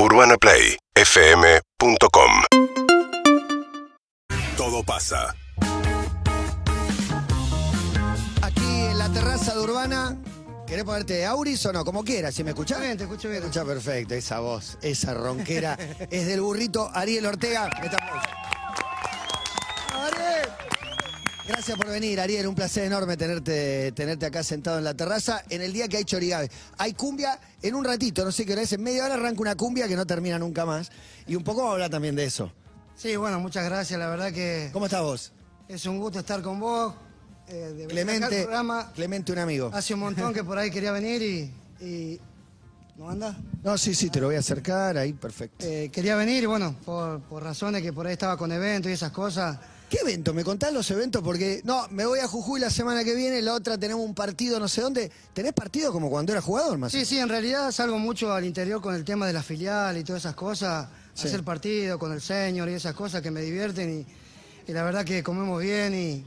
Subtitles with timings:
[0.00, 2.30] UrbanaPlayFM.com
[4.56, 5.34] Todo pasa.
[8.42, 10.16] Aquí en la terraza de Urbana.
[10.68, 11.84] ¿Querés ponerte Auris o no?
[11.84, 12.80] Como quieras, si me escuchás.
[12.80, 13.42] Bien, te escucho bien.
[13.42, 15.76] Escucha perfecto, esa voz, esa ronquera
[16.10, 17.68] es del burrito Ariel Ortega.
[19.94, 20.47] ¡Ariel!
[21.48, 22.46] Gracias por venir, Ariel.
[22.46, 26.04] Un placer enorme tenerte, tenerte acá sentado en la terraza en el día que hay
[26.04, 26.50] chorigabe.
[26.76, 28.72] Hay cumbia en un ratito, no sé qué hora es.
[28.74, 30.90] En media hora arranca una cumbia que no termina nunca más.
[31.26, 32.52] Y un poco vamos a hablar también de eso.
[32.96, 33.98] Sí, bueno, muchas gracias.
[33.98, 35.32] La verdad que ¿Cómo estás vos?
[35.68, 36.94] es un gusto estar con vos.
[37.48, 38.92] eh, de Clemente, programa.
[38.94, 39.70] Clemente, un amigo.
[39.72, 41.84] Hace un montón que por ahí quería venir y...
[41.84, 42.20] y-
[42.96, 43.38] ¿No anda?
[43.62, 45.64] No, sí, sí, te lo voy a acercar, ahí, perfecto.
[45.64, 49.12] Eh, quería venir bueno, por, por razones que por ahí estaba con eventos y esas
[49.12, 49.56] cosas.
[49.88, 50.34] ¿Qué evento?
[50.34, 51.22] ¿Me contás los eventos?
[51.22, 54.60] Porque, no, me voy a Jujuy la semana que viene, la otra tenemos un partido
[54.60, 55.10] no sé dónde.
[55.32, 56.92] ¿Tenés partido como cuando eras jugador, más?
[56.92, 60.04] Sí, sí, en realidad salgo mucho al interior con el tema de la filial y
[60.04, 60.88] todas esas cosas.
[61.14, 61.26] Sí.
[61.26, 65.04] Hacer partido con el señor y esas cosas que me divierten y, y la verdad
[65.04, 66.24] que comemos bien y,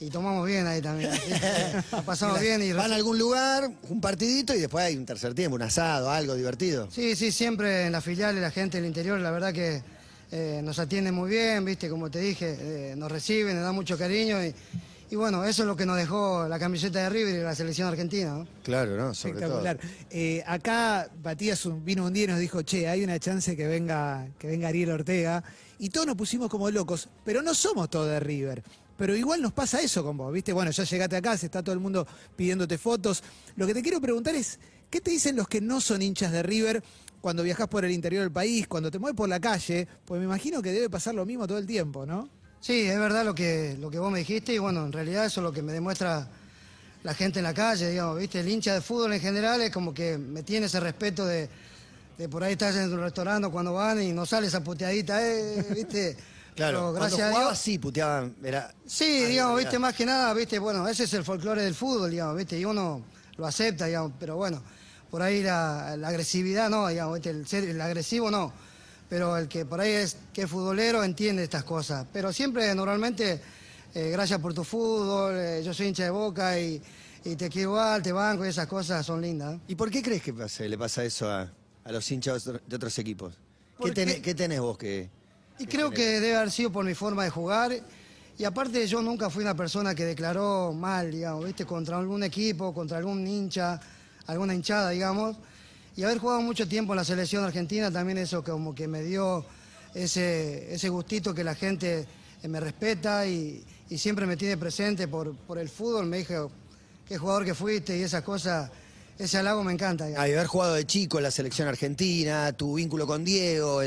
[0.00, 1.10] y tomamos bien ahí también.
[1.92, 5.34] La pasamos bien y Van a algún lugar, un partidito y después hay un tercer
[5.34, 6.88] tiempo, un asado, algo divertido.
[6.90, 9.82] Sí, sí, siempre en la filial y la gente del interior, la verdad que
[10.32, 13.96] eh, nos atienden muy bien, viste, como te dije, eh, nos reciben, nos dan mucho
[13.96, 14.54] cariño y,
[15.10, 17.86] y bueno, eso es lo que nos dejó la camiseta de River y la selección
[17.88, 18.30] argentina.
[18.34, 18.46] ¿no?
[18.64, 19.14] Claro, ¿no?
[19.14, 19.78] Sobre Espectacular.
[20.10, 23.66] Eh, acá Matías un- vino un día y nos dijo, che, hay una chance que
[23.68, 25.44] venga, que venga Ariel Ortega.
[25.78, 28.62] Y todos nos pusimos como locos, pero no somos todos de River.
[28.96, 30.54] Pero igual nos pasa eso con vos, ¿viste?
[30.54, 33.22] Bueno, ya llegaste acá, se está todo el mundo pidiéndote fotos.
[33.56, 36.42] Lo que te quiero preguntar es, ¿qué te dicen los que no son hinchas de
[36.42, 36.82] River
[37.26, 39.88] cuando viajas por el interior del país, cuando te mueves por la calle?
[40.04, 42.28] Pues me imagino que debe pasar lo mismo todo el tiempo, ¿no?
[42.60, 45.40] Sí, es verdad lo que, lo que vos me dijiste y bueno, en realidad eso
[45.40, 46.28] es lo que me demuestra
[47.02, 49.92] la gente en la calle, digamos, viste, el hincha de fútbol en general es como
[49.92, 51.48] que me tiene ese respeto de,
[52.16, 55.66] de por ahí estás en un restaurante cuando van y no sale esa puteadita, eh,
[55.74, 56.16] viste.
[56.54, 57.58] Claro, Pero cuando gracias a Dios.
[57.58, 58.72] sí puteaban, era...
[58.86, 62.36] Sí, digamos, viste, más que nada, viste, bueno, ese es el folclore del fútbol, digamos,
[62.36, 63.04] viste, y uno
[63.36, 64.62] lo acepta, digamos, pero bueno,
[65.16, 68.52] por ahí la, la agresividad no, digamos, viste, el, ser, el agresivo no,
[69.08, 73.40] pero el que por ahí es que es futbolero entiende estas cosas, pero siempre, normalmente,
[73.94, 76.82] eh, gracias por tu fútbol, eh, yo soy hincha de boca y,
[77.24, 79.54] y te quiero igual, te banco y esas cosas son lindas.
[79.54, 79.60] ¿eh?
[79.68, 81.50] ¿Y por qué crees que pasa- le pasa eso a,
[81.84, 83.32] a los hinchas de otro- de otros equipos?
[83.32, 83.38] ¿Qué,
[83.78, 85.08] Porque- tenés, qué tenés vos que...?
[85.58, 87.72] Y creo que debe haber sido por mi forma de jugar.
[88.36, 91.64] Y aparte yo nunca fui una persona que declaró mal, digamos, ¿viste?
[91.64, 93.80] Contra algún equipo, contra algún hincha,
[94.26, 95.36] alguna hinchada, digamos.
[95.96, 99.44] Y haber jugado mucho tiempo en la selección argentina también eso como que me dio
[99.94, 102.06] ese, ese gustito que la gente
[102.42, 106.06] eh, me respeta y, y siempre me tiene presente por, por el fútbol.
[106.06, 106.50] Me dijo,
[107.08, 108.70] qué jugador que fuiste y esas cosas,
[109.18, 110.04] ese halago me encanta.
[110.04, 113.80] Ay, haber jugado de chico en la selección argentina, tu vínculo con Diego,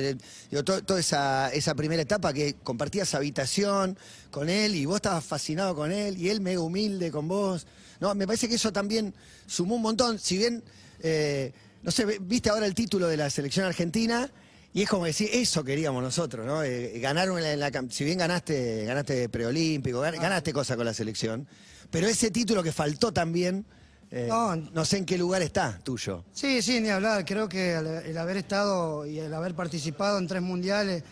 [0.63, 3.97] toda esa, esa primera etapa que compartías habitación
[4.31, 7.67] con él y vos estabas fascinado con él y él mega humilde con vos.
[7.99, 9.13] No, me parece que eso también
[9.45, 10.19] sumó un montón.
[10.19, 10.63] Si bien,
[11.01, 11.51] eh,
[11.83, 14.29] no sé, viste ahora el título de la selección argentina
[14.73, 16.63] y es como decir, eso queríamos nosotros, ¿no?
[16.63, 20.93] Eh, ganar una- en la si bien ganaste, ganaste preolímpico, gan- ganaste cosas con la
[20.93, 21.47] selección,
[21.91, 23.65] pero ese título que faltó también,
[24.11, 24.55] eh, No.
[24.55, 26.23] no sé en qué lugar está tuyo.
[26.33, 27.25] Sí, sí, ni hablar.
[27.25, 31.03] Creo que el, el haber estado y el haber participado en tres mundiales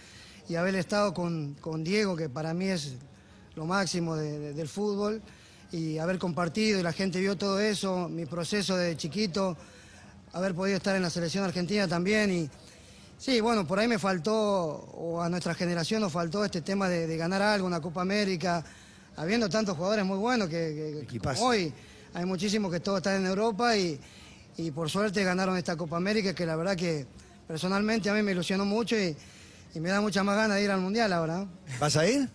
[0.48, 2.94] y haber estado con, con Diego, que para mí es
[3.56, 5.22] lo máximo de- de- del fútbol,
[5.72, 9.58] y haber compartido y la gente vio todo eso, mi proceso de chiquito,
[10.34, 12.32] haber podido estar en la selección argentina también.
[12.32, 12.50] Y
[13.18, 17.08] sí, bueno, por ahí me faltó, o a nuestra generación nos faltó este tema de,
[17.08, 18.64] de ganar algo, una Copa América,
[19.18, 21.06] habiendo tantos jugadores muy buenos que,
[21.40, 21.74] hoy
[22.14, 24.00] hay muchísimos que todos están en Europa y,
[24.58, 27.06] y por suerte ganaron esta Copa América que la verdad que
[27.48, 29.16] personalmente a mí me ilusionó mucho y,
[29.74, 31.46] y me da mucha más ganas de ir al Mundial ahora.
[31.80, 32.30] ¿Vas a ir?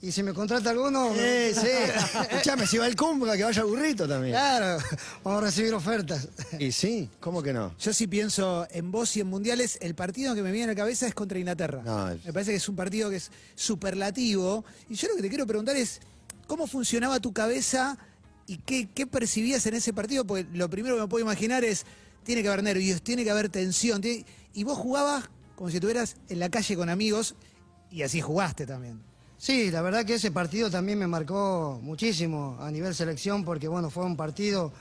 [0.00, 1.12] Y si me contrata alguno...
[1.16, 1.66] Eh, sí.
[2.30, 4.32] Escuchame, si va el cumbra, que vaya burrito también.
[4.32, 4.78] Claro,
[5.24, 6.28] vamos a recibir ofertas.
[6.58, 7.74] Y sí, ¿cómo que no?
[7.80, 9.76] Yo sí pienso en vos y en mundiales.
[9.80, 11.82] El partido que me viene a la cabeza es contra Inglaterra.
[11.84, 14.64] No, es- Me parece que es un partido que es superlativo.
[14.88, 16.00] Y yo lo que te quiero preguntar es,
[16.46, 17.98] ¿cómo funcionaba tu cabeza
[18.46, 20.24] y qué, qué percibías en ese partido?
[20.24, 21.84] Porque lo primero que me puedo imaginar es,
[22.22, 24.00] tiene que haber nervios, tiene que haber tensión.
[24.00, 24.24] tiene-
[24.54, 25.24] Y vos jugabas
[25.56, 27.34] como si estuvieras en la calle con amigos
[27.90, 29.00] y así jugaste también.
[29.38, 33.88] Sí, la verdad que ese partido también me marcó muchísimo a nivel selección porque bueno,
[33.88, 34.72] fue un partido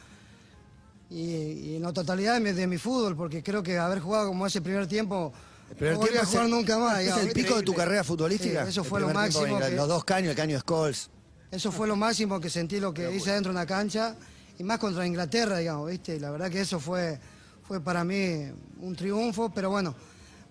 [1.09, 4.27] y, y en la totalidad de mi, de mi fútbol porque creo que haber jugado
[4.30, 5.31] como ese primer tiempo
[5.69, 7.00] El primer no volví tiempo a jugar el- nunca más.
[7.01, 8.63] ¿Es el pico de tu carrera futbolística?
[8.63, 11.09] Sí, eso fue lo máximo los- que- Los dos caños, el caño de Scholes.
[11.51, 14.15] Eso fue lo máximo que sentí lo que hice dentro de una cancha
[14.59, 16.15] y más contra Inglaterra, digamos, ¿viste?
[16.15, 17.19] Y la verdad que eso fue,
[17.63, 18.51] fue para mí
[18.81, 19.95] un triunfo, pero bueno,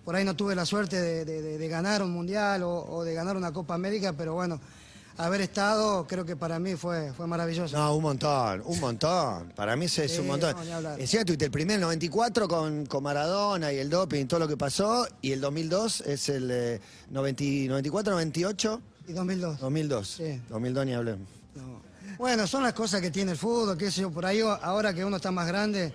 [0.07, 3.03] por ahí no tuve la suerte de, de- de- de ganar un mundial o, o
[3.03, 4.57] de ganar una Copa América, pero bueno,
[5.17, 7.75] haber estado creo que para mí fue, fue maravilloso.
[7.77, 9.51] No, un montón, un montón.
[9.53, 10.55] Para mí ese es Sí, un montón.
[10.81, 10.93] no.
[10.95, 14.55] Encima tuviste el primer 94 con, con Maradona y el doping y todo lo que
[14.55, 15.05] pasó.
[15.21, 19.59] Y el 2002 es el eh, 90 94, 98, Y 2002.
[19.59, 20.07] 2002.
[20.07, 20.41] Sí.
[20.47, 21.27] 2002 ni hablemos.
[21.53, 21.81] No.
[22.17, 25.03] Bueno, son las cosas que tiene el fútbol, qué sé yo, por ahí ahora que
[25.03, 25.93] uno está más grande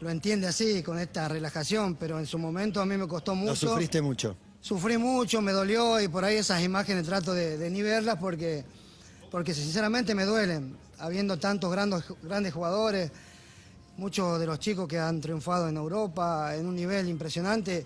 [0.00, 3.50] lo entiende así, con esta relajación, pero en su momento a mí me costó mucho.
[3.66, 4.36] Lo sufriste mucho.
[4.60, 8.64] Sufrí mucho, me dolió y por ahí esas imágenes trato de, de ni verlas porque,
[9.30, 13.10] porque sinceramente me duelen, habiendo tantos grandes, grandes jugadores,
[13.96, 17.84] muchos de los chicos que han triunfado en Europa en un nivel impresionante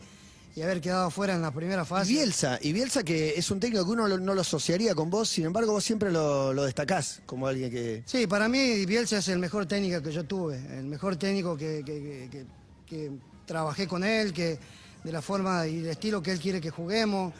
[0.56, 2.12] y haber quedado fuera en la primera fase.
[2.12, 5.10] Y Bielsa, y Bielsa que es un técnico que uno lo- no lo asociaría con
[5.10, 8.02] vos, sin embargo vos siempre lo, lo destacás como alguien que...
[8.06, 11.82] Sí, para mí Bielsa es el mejor técnico que yo tuve, el mejor técnico que,
[11.84, 12.46] que- que- que-
[12.86, 13.10] que
[13.46, 14.58] trabajé con él, que
[15.02, 17.32] de la forma y el estilo que él quiere que juguemos,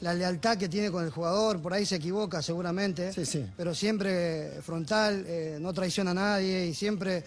[0.00, 3.46] la lealtad que tiene con el jugador, por ahí se equivoca seguramente, Sí, sí.
[3.56, 7.22] pero siempre frontal, eh, no traiciona a nadie y siempre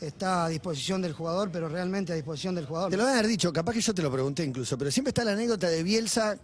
[0.00, 2.90] está a disposición del jugador, pero realmente a disposición del jugador.
[2.90, 5.10] Te lo van a haber dicho, capaz que yo te lo pregunté incluso, pero siempre
[5.10, 6.38] está la anécdota de Bielsa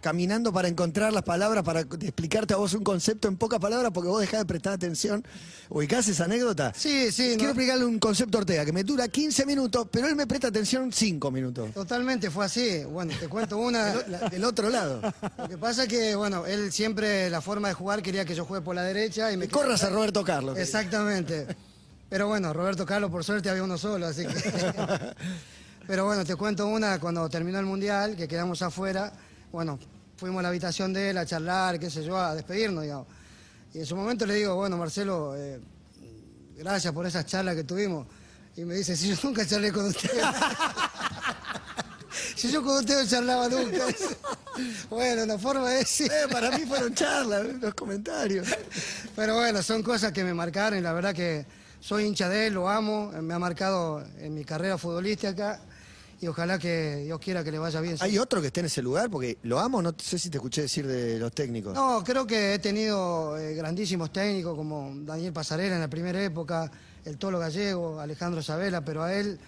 [0.00, 4.08] caminando para encontrar las palabras, para explicarte a vos un concepto en pocas palabras, porque
[4.08, 5.24] vos dejás de prestar atención.
[5.68, 6.72] ¿Ubicás esa anécdota?
[6.74, 10.08] Sí, sí, Quiero no- explicarle un concepto a Ortega, que me dura 15 minutos, pero
[10.08, 11.70] él me presta atención 5 minutos.
[11.72, 12.82] Totalmente fue así.
[12.82, 13.94] Bueno, te cuento una.
[14.08, 15.00] La- Del otro lado.
[15.38, 18.44] Lo que pasa es que, bueno, él siempre, la forma de jugar, quería que yo
[18.44, 20.58] juegue por la derecha y me Que corras a Roberto Carlos.
[20.58, 21.46] Exactamente.
[22.12, 24.34] Pero bueno, Roberto Carlos, por suerte, había uno solo, así que.
[25.86, 29.10] Pero bueno, te cuento una, cuando terminó el mundial, que quedamos afuera,
[29.50, 29.78] bueno,
[30.18, 33.06] fuimos a la habitación de él a charlar, qué sé yo, a despedirnos, digamos.
[33.72, 35.58] Y en su momento le digo, bueno, Marcelo, eh,
[36.54, 38.06] gracias por esas charlas que tuvimos.
[38.56, 40.10] Y me dice, si yo nunca charlé con usted.
[42.36, 43.86] si yo con usted no charlaba nunca.
[44.90, 46.12] bueno, una forma de decir.
[46.22, 48.48] Eh, para mí fueron charlas, los comentarios.
[49.16, 52.54] Pero bueno, son cosas que me marcaron y la verdad que soy hincha de él,
[52.54, 55.60] lo amo, me ha marcado en mi carrera futbolística
[56.20, 57.96] y ojalá que Dios quiera que le vaya bien.
[57.98, 59.10] ¿Hay otro que esté en ese lugar?
[59.10, 61.74] Porque lo amo, no sé si te escuché decir de los técnicos.
[61.74, 66.70] No, creo que he tenido eh, grandísimos técnicos como Daniel Pasarela en la primera época,
[67.04, 69.40] el Tolo Gallego, Alejandro Sabela, pero a él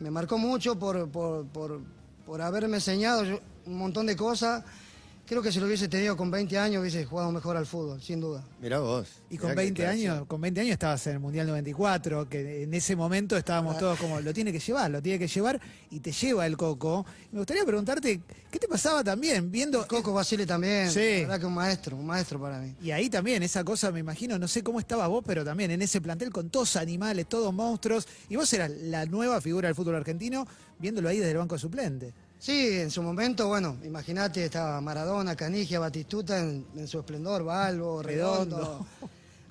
[0.00, 1.80] me marcó mucho por, por, por-
[2.26, 3.22] por haberme enseñado
[3.66, 4.62] un montón de cosas.
[5.30, 8.20] Creo que si lo hubiese tenido con 20 años hubiese jugado mejor al fútbol, sin
[8.20, 8.42] duda.
[8.60, 9.06] Mirá vos.
[9.30, 10.12] Y mirá con qué 20 declaración.
[10.14, 13.96] años, con 20 años estabas en el Mundial 94, que en ese momento estábamos todos
[14.00, 17.06] como, lo tiene que llevar, lo tiene que llevar, y te lleva el coco.
[17.30, 19.86] Me gustaría preguntarte, ¿qué te pasaba también viendo...
[19.86, 20.98] Coco Basile también, Sí.
[20.98, 22.74] la verdad que un maestro, un maestro para mí.
[22.82, 25.80] Y ahí también, esa cosa, me imagino, no sé cómo estabas vos, pero también en
[25.80, 29.94] ese plantel con todos animales, todos monstruos, y vos eras la nueva figura del fútbol
[29.94, 30.44] argentino,
[30.80, 32.12] viéndolo ahí desde el banco suplente.
[32.40, 38.02] Sí, en su momento, bueno, imagínate, estaba Maradona, Canigia, Batistuta en, en su esplendor, Balbo,
[38.02, 38.86] Redondo, Redondo.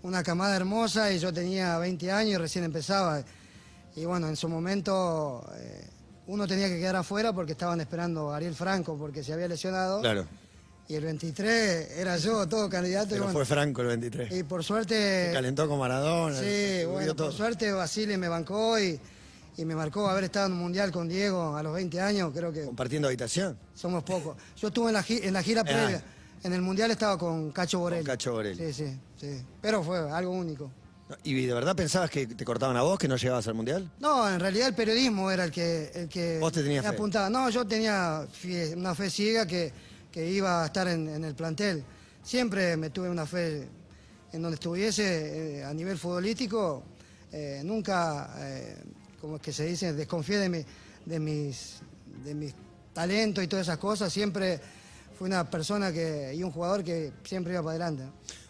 [0.02, 3.24] una camada hermosa y yo tenía 20 años y recién empezaba.
[3.96, 5.88] Y bueno, en su momento eh,
[6.26, 10.02] uno tenía que quedar afuera porque estaban esperando a Ariel Franco porque se había lesionado.
[10.02, 10.26] Claro.
[10.88, 13.10] Y el 23 era yo, todo candidato.
[13.10, 14.32] y Pero bueno, fue Franco el 23.
[14.36, 15.30] y por Se suerte...
[15.32, 16.40] calentó con Maradona.
[16.40, 17.28] Sí, se bueno, todo.
[17.28, 19.00] por suerte Basile me bancó y,
[19.60, 22.52] y me marcó haber estado en un mundial con Diego a los 20 años, creo
[22.52, 23.58] que Compartiendo habitación.
[23.74, 24.38] somos pocos.
[24.56, 26.02] Yo estuve en la, en la gira previa.
[26.44, 28.02] En el mundial estaba con Cacho Borelli.
[28.02, 28.06] Ah.
[28.06, 28.72] Con Cacho Borelli.
[28.72, 29.42] Sí, sí, sí.
[29.62, 30.72] Pero fue algo único.
[31.24, 33.92] ¿Y de verdad pensabas que te cortaban a vos, que no llegabas al Mundial?
[34.00, 36.96] No, en realidad el periodismo era el que, el que Vos te tenías me fe.
[36.96, 37.30] apuntaba.
[37.30, 38.26] No, yo tenía
[38.78, 39.74] una fe ciega que,
[40.12, 41.84] que iba a estar en, en el plantel.
[42.24, 43.68] Siempre me tuve una fe
[44.32, 46.84] en donde estuviese eh, a nivel futbolístico.
[47.32, 48.78] eh, nunca, eh,
[49.22, 50.66] como es que se dice, desconfié de, mi-
[51.06, 51.76] de, mis,
[52.24, 52.54] de mis
[52.94, 54.12] talentos y todas esas cosas.
[54.12, 54.60] Siempre
[55.18, 58.04] fui una persona que, y un jugador que siempre iba para adelante.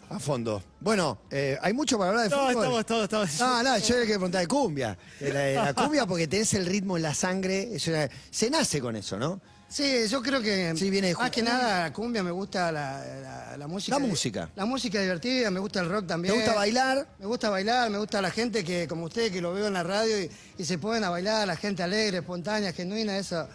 [0.08, 0.60] A fondo.
[0.80, 2.54] Bueno, eh, hay mucho para hablar de No, fútbol.
[2.64, 3.38] estamos todos, estamos...
[3.40, 4.98] No, no, yo le quiero preguntar de cumbia.
[5.20, 7.74] De la, de la cumbia porque tenés el ritmo en la sangre.
[7.74, 9.40] es una- se nace con eso, ¿no?
[9.70, 13.04] Sí, yo creo que Sí, viene de más que nada la cumbia me gusta la,
[13.22, 13.98] la- la música.
[13.98, 14.50] La música.
[14.56, 16.34] La música divertida, me gusta el rock también.
[16.34, 17.06] ¿Te gusta bailar?
[17.20, 19.82] Me gusta bailar, me gusta la gente que, como usted, que lo veo en la
[19.84, 23.48] radio y, y se ponen a bailar, la gente alegre, espontánea, genuina, eso.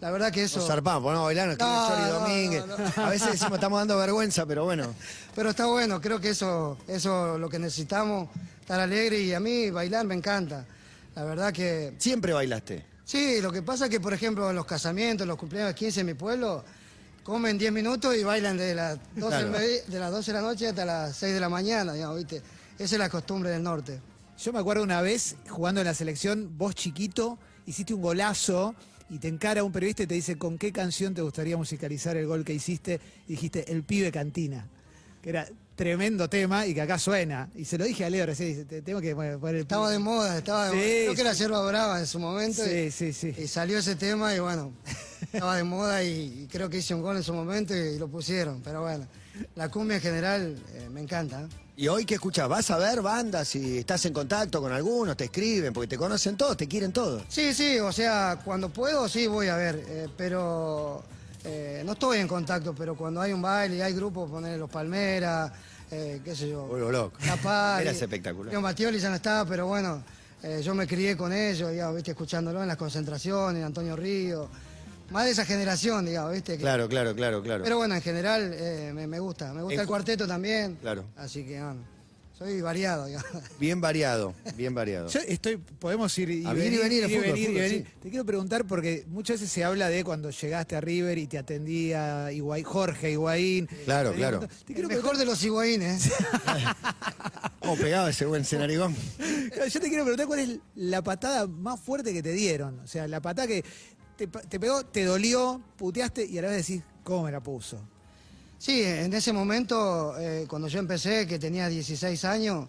[0.00, 0.58] La verdad que eso.
[0.58, 2.64] Nos zarpamos, ponemos a bailar, nos No, Chori no, Domínguez.
[2.66, 4.94] no, A veces decimos estamos dando vergüenza, pero bueno.
[5.34, 8.28] Pero está bueno, creo que eso eso es lo que necesitamos,
[8.60, 10.66] estar alegre y a mí bailar me encanta.
[11.14, 12.84] La verdad que Siempre bailaste.
[13.04, 16.00] Sí, lo que pasa es que, por ejemplo, en los casamientos, en los cumpleaños 15
[16.00, 16.64] en mi pueblo,
[17.22, 19.50] comen 10 minutos y bailan de las 12, Claro.
[19.50, 22.16] del medi- de las 12 de la noche hasta las 6 de la mañana, digamos,
[22.16, 22.36] ¿viste?
[22.78, 24.00] Esa es la costumbre del norte.
[24.38, 28.74] Yo me acuerdo una vez jugando en la selección, vos chiquito, hiciste un golazo
[29.10, 32.26] y te encara un periodista y te dice con qué canción te gustaría musicalizar el
[32.26, 34.66] gol que hiciste, y dijiste El pibe cantina,
[35.22, 35.46] que era
[35.76, 37.48] tremendo tema y que acá suena.
[37.54, 39.96] Y se lo dije a Leo recién, dice, "Te- tengo que poner el Estaba de
[39.96, 40.04] pibe".
[40.04, 40.86] moda, estaba de Sí, moda.
[40.86, 41.32] Creo que era.
[41.32, 42.64] Yerba Brava en su momento.
[42.64, 43.34] Sí, y, sí, sí.
[43.36, 44.72] y salió ese tema y bueno,
[45.32, 48.08] estaba de moda y, y creo que hice un gol en su momento y, lo
[48.08, 48.60] pusieron.
[48.62, 49.06] Pero bueno,
[49.56, 51.48] la cumbia en general eh, me encanta.
[51.76, 52.48] ¿Y hoy qué escuchás?
[52.48, 55.16] ¿Vas a ver bandas y estás en contacto con algunos?
[55.16, 55.72] ¿Te escriben?
[55.72, 57.24] Porque te conocen todos, te quieren todos.
[57.28, 61.02] Sí, sí, o sea, cuando puedo sí voy a ver, eh, pero
[61.44, 64.70] eh, no estoy en contacto, pero cuando hay un baile y hay grupos, poner los
[64.70, 65.52] Palmeras,
[65.90, 66.66] eh, qué sé yo.
[66.66, 67.18] Vuelvo loco.
[67.26, 68.50] La Paz, Eras y- espectacular.
[68.52, 70.02] Leo Matioli ya no está, pero bueno,
[70.42, 74.48] eh, yo me crié con ellos, digamos, viste, escuchándolo en las concentraciones, Antonio Río,
[75.10, 76.54] más de esa generación, digamos, viste.
[76.56, 77.62] que- Claro, claro, claro, claro.
[77.62, 80.76] Pero bueno, en general eh, me, me gusta, me gusta En el cuarteto también.
[80.80, 81.04] Claro.
[81.16, 81.80] Así que bueno,
[82.36, 83.30] soy variado, digamos.
[83.60, 85.08] Bien variado, bien variado.
[85.08, 87.46] Yo estoy, podemos ir y A venir, ir y venir, ir y fútbol, venir, y
[87.46, 87.86] fútbol, venir.
[87.86, 87.94] sí.
[88.02, 91.38] Te quiero preguntar porque muchas veces se habla de cuando llegaste a River y te
[91.38, 93.66] atendía Higuaín, Jorge Higuaín.
[93.84, 94.40] Claro, Te claro.
[94.40, 96.10] Te El quiero mejor de los higüeínes.
[97.60, 98.94] ¿Cómo pegaba ese buen cenarigón?
[99.18, 102.80] Yo te quiero preguntar cuál es la patada más fuerte que te dieron.
[102.80, 103.64] O sea, la patada que
[104.16, 107.40] te, pa- te pegó, te dolió, puteaste y a la vez decís, ¿cómo me la
[107.42, 107.80] puso?
[108.64, 112.66] Sí, en ese momento, eh, cuando yo empecé, que tenía 16 años,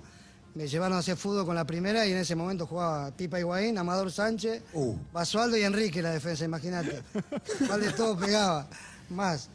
[0.54, 3.78] me llevaron a hacer fútbol con la primera y en ese momento jugaba Pipa Higuaín,
[3.78, 4.94] Amador Sánchez, Uh.
[5.14, 7.02] Basualdo y Enrique la defensa, imagínate.
[7.66, 8.68] ¿Cuál de todo pegaba?
[9.10, 9.48] Más.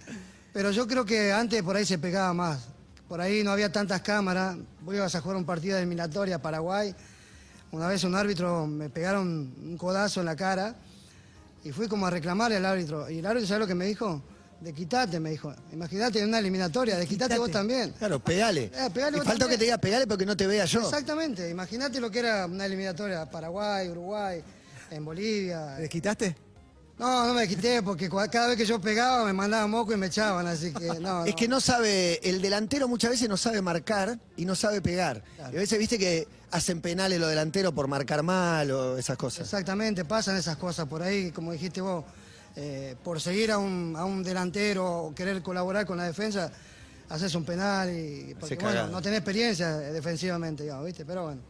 [0.55, 2.69] Pero yo creo que antes por ahí se pegaba más.
[3.07, 4.57] Por ahí no había tantas cámaras.
[4.81, 6.95] Vos ibas a jugar un partido de eliminatoria a Paraguay.
[7.71, 10.75] Una vez un árbitro me pegaron un codazo en la cara
[11.63, 13.11] y fui como a reclamarle al árbitro.
[13.11, 14.23] Y el árbitro, ¿sabes lo que me dijo?
[14.61, 15.55] De quitate, me dijo.
[15.73, 17.93] Imagínate en una eliminatoria, de quitate vos también.
[17.99, 18.65] Claro, pegale.
[18.75, 20.81] Eh, pegale y vos faltó que te diga pegale porque no te vea yo.
[20.83, 24.43] Exactamente, imagínate lo que era una eliminatoria Paraguay, Uruguay,
[24.91, 25.77] en Bolivia.
[25.77, 26.37] ¿Te desquitaste?
[26.99, 29.97] No, no me quité porque cua- cada vez que yo pegaba me mandaban moco y
[29.97, 31.25] me echaban, así que no.
[31.25, 35.23] Es que no sabe, el delantero muchas veces no sabe marcar y no sabe pegar.
[35.37, 35.55] Claro.
[35.55, 39.47] Y a veces viste que hacen penales los delanteros por marcar mal o esas cosas.
[39.47, 42.05] Exactamente, pasan esas cosas por ahí, como dijiste vos,
[42.57, 46.53] eh, por seguir a un, a un delantero o querer colaborar con la defensa,
[47.09, 51.05] haces un penal y porque bueno, no tenés experiencia defensivamente, digamos, ¿viste?
[51.05, 51.41] Pero bueno,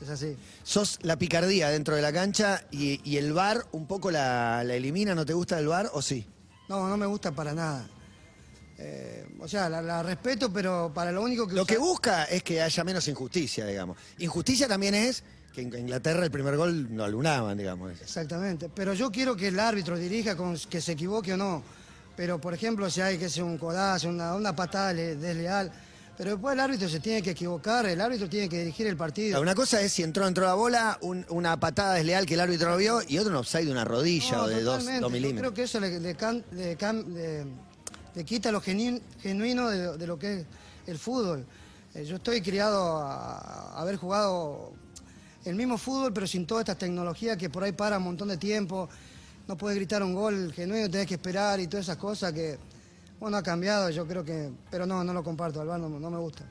[0.00, 0.36] es así.
[0.62, 4.74] Sos la picardía dentro de la cancha y, y el bar un poco la, la
[4.74, 6.26] elimina, ¿no te gusta el bar o sí?
[6.68, 7.86] No, no me gusta para nada.
[8.78, 12.24] Eh, o sea, la, la respeto, pero para lo único que Lo usa- que busca
[12.24, 13.96] es que haya menos injusticia, digamos.
[14.18, 15.22] Injusticia también es
[15.54, 17.92] que en Inglaterra el primer gol no alunaban, digamos.
[18.00, 18.68] Exactamente.
[18.74, 21.62] Pero yo quiero que el árbitro dirija con que se equivoque o no.
[22.16, 25.70] Pero, por ejemplo, si hay que ser un codazo, una, una patada le- desleal.
[26.16, 29.40] Pero después el árbitro se tiene que equivocar, el árbitro tiene que dirigir el partido.
[29.40, 32.40] Una cosa es si entró dentro de la bola, un- una patada desleal que el
[32.40, 35.00] árbitro no vio y otro un offside de una rodilla No, o de dos, dos
[35.00, 35.40] Yo milímetros.
[35.40, 36.44] creo que eso le, le can-
[38.14, 40.46] le quita lo genu- genuino de, de lo que es
[40.86, 41.44] el fútbol.
[41.94, 44.72] Eh, yo estoy criado a, a haber jugado
[45.44, 48.36] el mismo fútbol, pero sin todas estas tecnologías que por ahí para un montón de
[48.36, 48.88] tiempo.
[49.46, 52.58] No puedes gritar un gol genuino, tenés que esperar y todas esas cosas que,
[53.20, 56.16] bueno, ha cambiado, yo creo que, pero no, no lo comparto, Alvar, no, no me
[56.18, 56.44] gusta.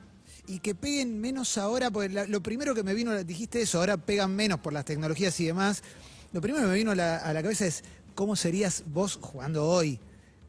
[0.46, 4.36] Y que peguen menos ahora, porque lo primero que me vino, dijiste eso, ahora pegan
[4.36, 5.82] menos por las tecnologías y demás.
[6.32, 7.82] Lo primero que me vino a la, a la cabeza es
[8.14, 9.98] cómo serías vos jugando hoy,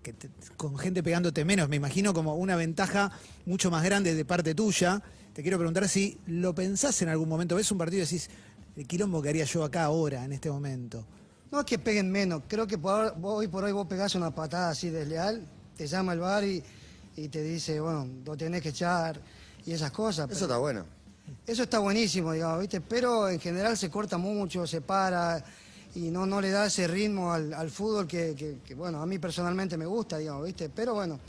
[0.03, 1.67] que te- con gente pegándote menos.
[1.67, 3.11] Me imagino como una ventaja
[3.47, 5.01] mucho más grande de parte tuya.
[5.35, 8.29] Te quiero preguntar si lo pensás en algún momento, ves un partido y decís,
[8.77, 11.05] el quilombo que haría yo acá ahora, en este momento.
[11.51, 14.69] No es que peguen menos, creo que por, hoy por hoy vos pegás una patada
[14.69, 16.63] así desleal, te llama el bar y,
[17.17, 19.19] y te dice, bueno, lo tenés que echar
[19.65, 20.25] y esas cosas.
[20.31, 20.85] Eso pero- está bueno.
[21.45, 22.79] eso está buenísimo, digamos, ¿viste?
[22.79, 25.43] Pero en general se corta mucho, se para
[25.95, 29.05] y no, no le da ese ritmo al, al fútbol que, que- que, bueno, a
[29.05, 30.69] mí personalmente me gusta, digamos, ¿viste?
[30.69, 31.19] Pero bueno,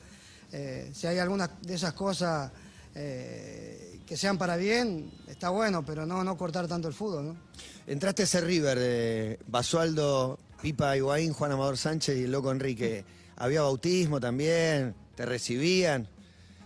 [0.53, 2.51] eh, si hay algunas de esas cosas
[2.95, 7.37] eh, que sean para bien, está bueno, pero no, no cortar tanto el fútbol, ¿no?
[7.87, 13.05] Entraste a ese River de Basualdo, Pipa Higuaín, Juan Amador Sánchez y el Loco Enrique.
[13.37, 16.09] Había bautismo también, te recibían.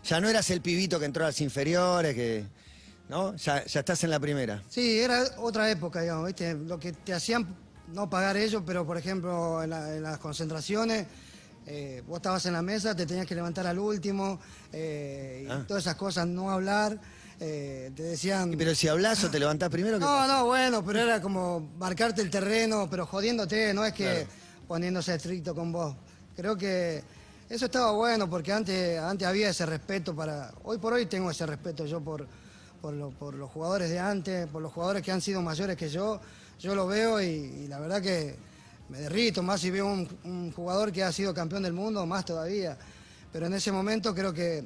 [0.05, 2.45] Ya no eras el pibito que entró a las inferiores, que.
[3.09, 3.35] ¿No?
[3.37, 4.63] Ya, ya estás en la primera.
[4.69, 6.55] Sí, era otra época, digamos, ¿viste?
[6.55, 7.45] Lo que te hacían
[7.93, 11.07] no pagar ellos, pero por ejemplo en, la- en las concentraciones,
[11.67, 14.39] eh, vos estabas en la mesa, te tenías que levantar al último,
[14.73, 15.65] eh, y Ah.
[15.67, 17.01] todas esas cosas, no hablar,
[17.41, 18.55] eh, te decían...
[18.57, 20.39] Pero si hablas o te levantás primero, ¿qué No, pasa?
[20.39, 24.29] no, bueno, pero era como marcarte el terreno, pero jodiéndote, no es que Claro.
[24.69, 25.95] poniéndose estricto con vos.
[26.37, 27.03] Creo que
[27.49, 30.53] eso estaba bueno porque antes, antes había ese respeto para...
[30.65, 32.27] Hoy por hoy tengo ese respeto yo por,
[32.81, 35.89] por, lo- por los jugadores de antes, por los jugadores que han sido mayores que
[35.89, 36.21] yo.
[36.59, 38.37] Yo lo veo y, y la verdad que
[38.91, 42.25] me derrito, más si veo un, un jugador que ha sido campeón del mundo, más
[42.25, 42.77] todavía.
[43.33, 44.65] Pero en ese momento creo que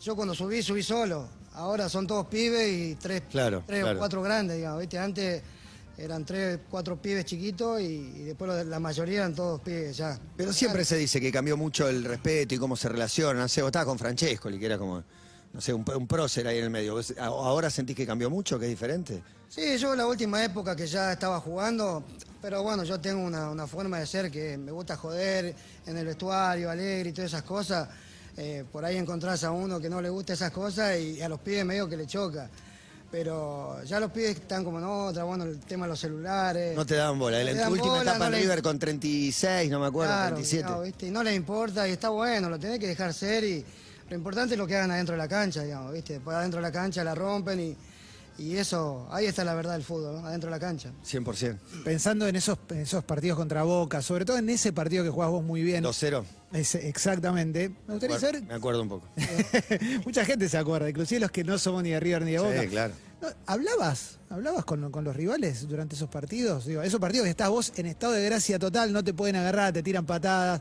[0.00, 1.28] yo cuando subí, subí solo.
[1.58, 3.96] Ahora son todos pibes y tres, Claro, tres claro.
[3.96, 4.78] o cuatro grandes, digamos.
[4.78, 4.96] ¿viste?
[4.96, 5.42] Antes
[5.96, 10.16] eran tres, cuatro pibes chiquitos y, y después la mayoría eran todos pibes ya.
[10.36, 13.40] Pero siempre se dice que cambió mucho el respeto y cómo se relaciona.
[13.40, 15.02] No sé, vos estabas con Francesco, que era como,
[15.52, 16.94] no sé, un, un prócer ahí en el medio.
[16.94, 19.20] ¿Vos a- ¿Ahora sentís que cambió mucho, que es diferente?
[19.48, 22.04] Sí, yo la última época que ya estaba jugando,
[22.40, 26.06] pero bueno, yo tengo una, una forma de ser que me gusta joder en el
[26.06, 27.88] vestuario, alegre y todas esas cosas.
[28.38, 31.40] Eh, por ahí encontrás a uno que no le gusta esas cosas y a los
[31.40, 32.48] pibes medio que le choca.
[33.10, 36.76] Pero ya los pibes están como en otra, bueno, el tema de los celulares.
[36.76, 37.42] No te daban bola.
[37.42, 40.70] No En dan última bola, etapa no River con 36, no me acuerdo, Claro, 37.
[40.70, 41.06] no, ¿viste?
[41.06, 43.64] Y no les importa y está bueno, lo tenés que dejar ser y
[44.10, 46.14] lo importante es lo que hagan adentro de la cancha, digamos, ¿viste?
[46.14, 47.76] Después adentro de la cancha la rompen y,
[48.42, 50.26] y eso, ahí está la verdad del fútbol, ¿no?
[50.28, 50.90] adentro de la cancha.
[51.04, 51.56] 100%.
[51.84, 55.30] Pensando en esos, en esos partidos contra Boca, sobre todo en ese partido que jugás
[55.30, 55.82] vos muy bien.
[55.82, 56.24] 2-0.
[56.52, 57.68] Ese- exactamente.
[57.86, 58.42] Me gustaría saber.
[58.42, 59.08] Me acuerdo un poco.
[60.04, 62.62] Mucha gente se acuerda, inclusive los que no somos ni de River ni de Boca.
[62.62, 62.94] Sí, claro.
[63.20, 64.18] No, ¿Hablabas?
[64.30, 66.64] ¿Hablabas con, con los rivales durante esos partidos?
[66.66, 69.72] Digo, esos partidos que estás vos en estado de gracia total, no te pueden agarrar,
[69.72, 70.60] te tiran patadas.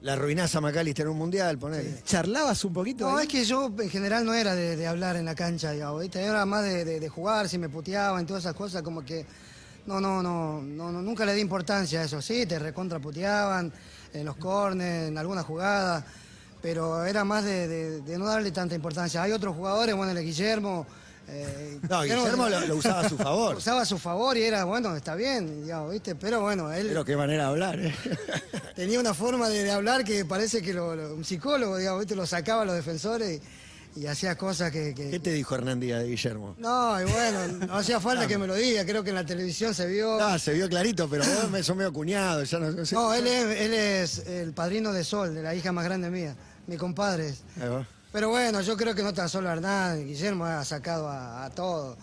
[0.00, 2.02] La arruinás a McAllister en un mundial, ponele.
[2.04, 3.08] ¿Charlabas un poquito?
[3.10, 3.26] No, ahí?
[3.26, 6.22] es que yo en general no era de, de hablar en la cancha, digamos, ¿viste?
[6.22, 9.26] Era más de, de- de jugar, si me puteaban, todas esas cosas, como que
[9.86, 12.20] no, no, no, no, no, nunca le di importancia a eso.
[12.22, 13.72] Sí, te recontra puteaban
[14.20, 16.04] en los corners, en alguna jugada,
[16.62, 19.22] pero era más de, de- de no darle tanta importancia.
[19.22, 20.86] Hay otros jugadores, bueno, el Guillermo.
[21.28, 23.56] eh, No, Guillermo lo, lo usaba a su lo favor.
[23.58, 26.14] usaba a su favor y era, bueno, está bien, digamos, ¿viste?
[26.14, 27.94] Pero bueno, él Pero qué manera de hablar, ¿eh?
[28.74, 32.14] tenía una forma de, de hablar que parece que lo- lo- un psicólogo, digamos, ¿viste?
[32.16, 33.42] Lo sacaba a los defensores y,
[33.96, 34.94] y hacía cosas que...
[34.94, 36.54] que- ¿Qué te dijo Hernán Díaz de Guillermo?
[36.58, 39.74] No, y bueno, no hacía falta que me lo diga, creo que en la televisión
[39.74, 40.18] se vio...
[40.18, 42.94] No, se vio clarito, pero vos me sos medio cuñado, ya no, no sé.
[42.94, 46.36] No, él es, él es el padrino de Sol, de la hija más grande mía,
[46.66, 47.34] mi compadre.
[48.12, 51.96] Pero bueno, yo creo que no tan solo Hernán, Guillermo ha sacado a, a todo.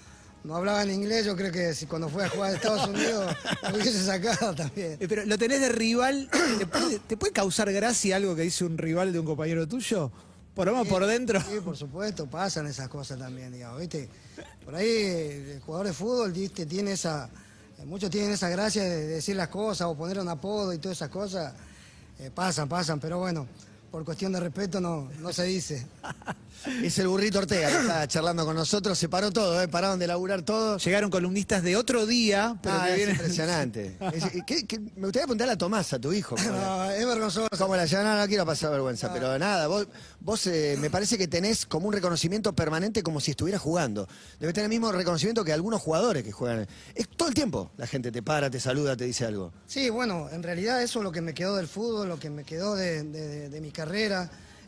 [0.44, 3.34] No hablaba en inglés, yo creo que si cuando fue a jugar a Estados Unidos
[3.70, 4.98] lo hubiese sacado también.
[5.00, 6.30] Eh, Pero lo tenés de rival.
[6.60, 10.12] ¿Te puede, te puede causar gracia algo que dice un rival de un compañero tuyo?
[10.56, 11.42] Por lo menos por dentro.
[11.42, 14.08] Sí, por supuesto, pasan esas cosas también, digamos, ¿viste?
[14.64, 16.66] Por ahí el jugador de fútbol ¿viste?
[16.66, 17.30] tiene esa,
[17.80, 20.98] eh, muchos tienen esa gracia de decir las cosas o poner un apodo y todas
[20.98, 21.54] esas cosas.
[22.20, 23.48] Eh, pasan, pasan, pero bueno,
[23.94, 25.86] por cuestión de respeto no, no se dice.
[26.82, 29.68] Es el burrito Ortega que está charlando con nosotros, se paró todo, ¿eh?
[29.68, 30.78] pararon de laburar todo.
[30.78, 33.16] Llegaron columnistas de otro día, pero Ah, que es vienen.
[33.16, 33.98] impresionante.
[34.14, 36.36] Es- ¿qué- qué- me gustaría preguntarle a Tomás, a tu hijo.
[36.38, 37.48] ¿cómo la- No, es vergonzoso.
[37.58, 38.06] ¿Cómo la llevan?
[38.06, 39.88] No, no quiero pasar vergüenza, pero nada, vos,
[40.22, 44.08] vos eh, me parece que tenés como un reconocimiento permanente como si estuvieras jugando.
[44.40, 46.66] Debes tener el mismo reconocimiento que algunos jugadores que juegan.
[46.96, 47.72] Es todo el tiempo.
[47.76, 49.52] La gente te para, te saluda, te dice algo.
[49.68, 52.46] Sí, bueno, en realidad eso es lo que me quedó del fútbol, lo que me
[52.46, 53.83] quedó de, de- de mi carrera.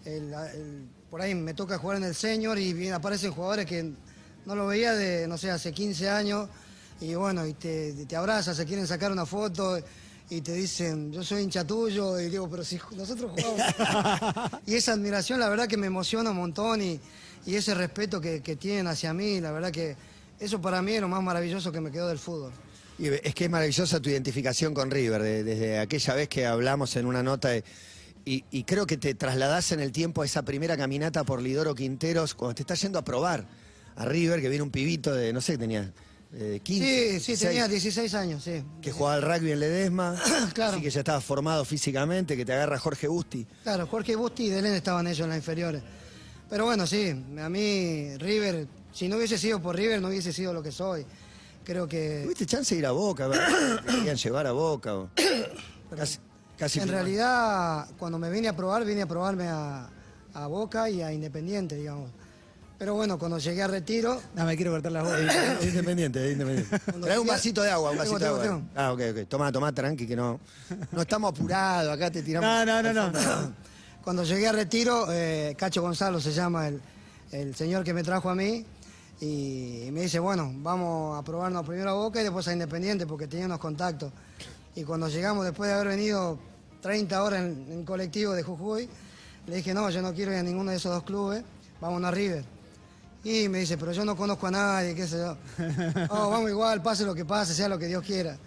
[0.05, 3.91] El- el- por ahí me toca jugar en el senior y bien, aparecen jugadores que
[4.45, 6.47] no lo veía de, no sé, hace 15 años
[7.01, 9.79] y bueno, y te, te abrazas, se quieren sacar una foto
[10.29, 13.61] y te dicen, yo soy hincha tuyo y digo, pero si nosotros jugamos.
[14.65, 16.99] y esa admiración, la verdad que me emociona un montón y,
[17.45, 19.95] y ese respeto que, que tienen hacia mí, la verdad que
[20.39, 22.51] eso para mí es lo más maravilloso que me quedó del fútbol.
[22.97, 26.95] Y es que es maravillosa tu identificación con River, de- desde aquella vez que hablamos
[26.95, 27.49] en una nota.
[27.49, 27.63] de-
[28.25, 31.75] y, y creo que te trasladás en el tiempo a esa primera caminata por Lidoro
[31.75, 33.45] Quinteros, cuando te estás yendo a probar
[33.95, 35.91] a River, que viene un pibito de, no sé, tenía
[36.33, 36.85] eh, 15.
[36.85, 38.63] Sí, sí, 16, tenía 16 años, sí.
[38.81, 40.19] Que jugaba al rugby en Ledesma,
[40.53, 40.73] Claro.
[40.73, 43.45] así que ya estaba formado físicamente, que te agarra Jorge Busti.
[43.63, 45.81] Claro, Jorge Busti y Delén estaban ellos en las inferiores.
[46.49, 47.09] Pero bueno, sí,
[47.39, 51.05] a mí River, si no hubiese sido por River, no hubiese sido lo que soy.
[51.63, 53.25] Creo que ¿Tuviste chance de ir a Boca?
[53.25, 53.39] a ver,
[53.85, 54.93] ¿Te querían llevar a Boca?
[54.95, 55.09] o-
[55.95, 56.19] Casi,
[56.57, 59.89] casi en realidad cuando me vine a probar, vine a probarme a,
[60.33, 62.11] a Boca y a Independiente, digamos.
[62.77, 65.35] Pero bueno, cuando llegué a retiro, No, me quiero cortar las bolas.
[65.63, 66.79] Independiente, independiente.
[67.01, 68.61] Trae un vasito de agua, un vasito de tengo, agua.
[68.75, 69.27] Ah, ok, ok.
[69.29, 70.39] Toma, toma, tranqui, que no,
[70.91, 72.49] no estamos apurados, acá te tiramos.
[72.67, 73.53] No, no, no, no.
[74.03, 76.81] Cuando llegué a retiro, eh, Cacho Gonzalo se llama el,
[77.31, 78.65] el señor que me trajo a mí
[79.21, 83.27] y me dice, bueno, vamos a probarnos primero a Boca y después a Independiente porque
[83.27, 84.11] tenía unos contactos.
[84.75, 86.37] Y cuando llegamos, después de haber venido
[86.81, 88.89] 30 horas en, en colectivo de Jujuy,
[89.47, 91.43] le dije, no, yo no quiero ir a ninguno de esos dos clubes,
[91.79, 92.43] vámonos a River.
[93.23, 95.37] Y me dice, pero yo no conozco a nadie, qué sé yo.
[96.09, 98.37] No, vamos igual, pase lo que pase, sea lo que Dios quiera.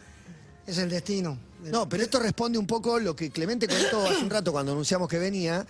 [0.66, 1.38] Es el destino.
[1.64, 5.08] No, pero esto responde un poco lo que Clemente contó hace un rato cuando anunciamos
[5.08, 5.66] que venía.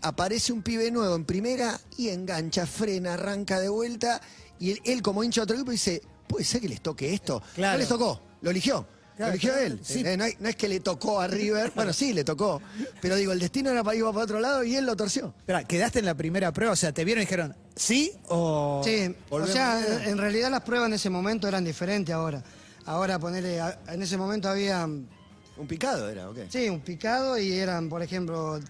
[0.00, 4.20] aparece un pibe nuevo en primera y engancha, frena, arranca de vuelta.
[4.58, 7.42] Y él, él como hincha de otro equipo dice, ¿puede ser que les toque esto?
[7.54, 7.74] Claro.
[7.74, 8.86] No les tocó, lo eligió.
[9.18, 9.80] Lo eligió claro, él.
[9.82, 10.02] sí.
[10.04, 11.72] Eh, no, hay- no es que le tocó a River.
[11.74, 12.60] Bueno, sí, le tocó.
[13.00, 15.34] Pero digo, el destino era para ir para otro lado y él lo torció.
[15.38, 16.72] Espera, ¿quedaste en la primera prueba?
[16.72, 18.82] O sea, ¿te vieron y dijeron sí o...?
[18.84, 22.42] Sí, o sea, en realidad las pruebas en ese momento eran diferentes ahora.
[22.84, 26.38] Ahora, ponerle, en ese momento había, Un picado era, ¿ok?
[26.50, 28.60] sí, un picado y eran, por ejemplo,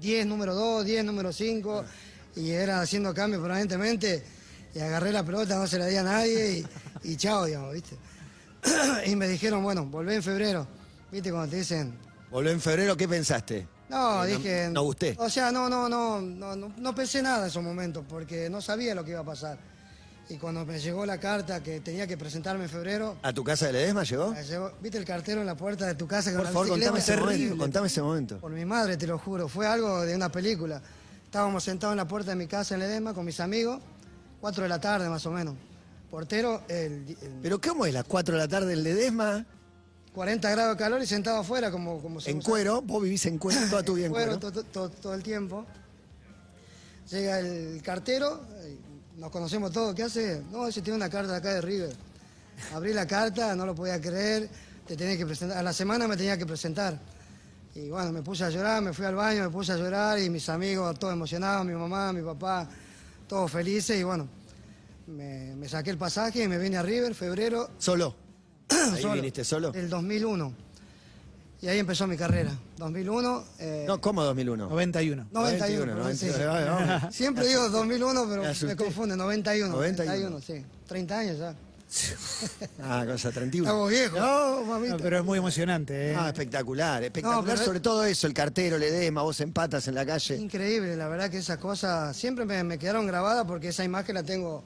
[0.00, 1.84] 10 número 2, 10 número 5,
[2.36, 4.22] y era haciendo cambios permanentemente,
[4.74, 6.64] y agarré la pelota, no se la di a nadie,
[7.02, 7.96] y, y chao, digamos, ¿viste?
[9.06, 10.66] Y me dijeron, bueno, volvé en febrero,
[11.10, 11.30] ¿viste?
[11.30, 11.94] Cuando te dicen,
[12.30, 13.66] Volvió en febrero, ¿qué pensaste?
[13.88, 14.68] no, Eh, dije...
[14.70, 15.16] No gusté.
[15.18, 18.60] O sea, no, no, no, no, no, no pensé nada en esos momentos, porque no
[18.60, 19.58] sabía lo que iba a pasar.
[20.30, 23.66] Y cuando me llegó la carta que tenía que presentarme en febrero, ¿A tu casa
[23.68, 24.34] de Ledesma llegó?
[24.82, 27.16] ¿viste el cartero en la puerta de tu casa con Por la favor, contame ese
[27.16, 27.56] momento.
[27.56, 28.38] Contame ese momento.
[28.38, 29.48] Por mi madre, te lo juro.
[29.48, 30.82] Fue algo de una película.
[31.24, 33.80] Estábamos sentados en la puerta de mi casa en Ledesma con mis amigos,
[34.42, 35.54] 4 de la tarde más o menos.
[36.10, 39.44] Portero, el, el ¿Pero cómo es las 4 de la tarde en Ledesma?
[40.14, 43.60] 40 grados de calor y sentado afuera como, como En cuero, vos vivís en cuero
[43.68, 44.52] toda tu vida en Cuero, cuero.
[44.52, 45.64] to- to- todo el tiempo.
[47.10, 48.76] Llega el cartero, eh,
[49.16, 50.42] nos conocemos todos, ¿qué hace?
[50.50, 51.94] No, ese tiene una carta de acá de River.
[52.74, 54.48] Abrí la carta, no lo podía creer,
[54.86, 56.98] te tenía que presentar, a la semana me tenía que presentar.
[57.74, 60.28] Y bueno, me puse a llorar, me fui al baño, me puse a llorar y
[60.30, 62.68] mis amigos todos emocionados, mi mamá, mi papá,
[63.28, 64.28] todos felices y bueno,
[65.08, 68.14] me, me saqué el pasaje y me vine a River, febrero, ¿Solo?
[68.68, 69.72] ¿Ahí solo, viniste solo?
[69.72, 70.52] del 2001.
[71.60, 72.52] Y ahí empezó mi carrera.
[72.76, 73.44] 2001.
[73.58, 74.68] eh, No, ¿cómo 2001?
[74.68, 75.26] 91.
[75.32, 76.26] 91, 91, perdón, sí.
[76.26, 77.14] 91, vale, vamos.
[77.14, 79.16] Siempre digo 2001, pero Me me confunde.
[79.16, 79.74] 91.
[79.74, 80.30] 91.
[80.30, 80.64] 91, sí.
[80.86, 81.54] 30 años ya.
[82.82, 83.66] Ah, cosa 31.
[83.66, 84.20] Estamos viejos.
[84.20, 84.92] No, mamita.
[84.96, 86.14] No, pero es muy emocionante, ¿eh?
[86.16, 87.58] Ah, espectacular, espectacular.
[87.58, 90.36] No, sobre todo eso, el cartero, Ledesma, vos empatas en la calle.
[90.36, 94.22] Increíble, la verdad que esas cosas siempre me, me quedaron grabadas porque esa imagen la
[94.22, 94.62] tengo,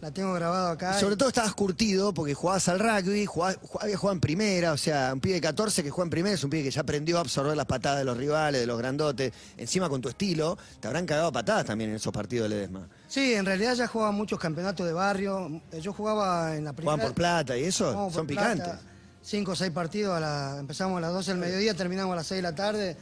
[0.00, 0.98] la tengo grabada acá.
[0.98, 4.76] Sobre todo estabas curtido porque jugabas al rugby, jugabas, jugabas- había jugado en primera, o
[4.76, 7.18] sea, un pibe de 14 que juega en primera es un pibe que ya aprendió
[7.18, 9.32] a absorber las patadas de los rivales, de los grandotes.
[9.58, 12.88] Encima con tu estilo, te habrán cagado patadas también en esos partidos de Ledesma.
[13.08, 15.60] Sí, en realidad ya jugaba muchos campeonatos de barrio.
[15.80, 16.92] Yo jugaba en la primera.
[16.94, 18.74] Jugaban por plata y eso, son plata, picantes.
[19.22, 22.26] Cinco o seis partidos, a la- empezamos a las 12 del mediodía, terminamos a las
[22.26, 22.96] 6 de la tarde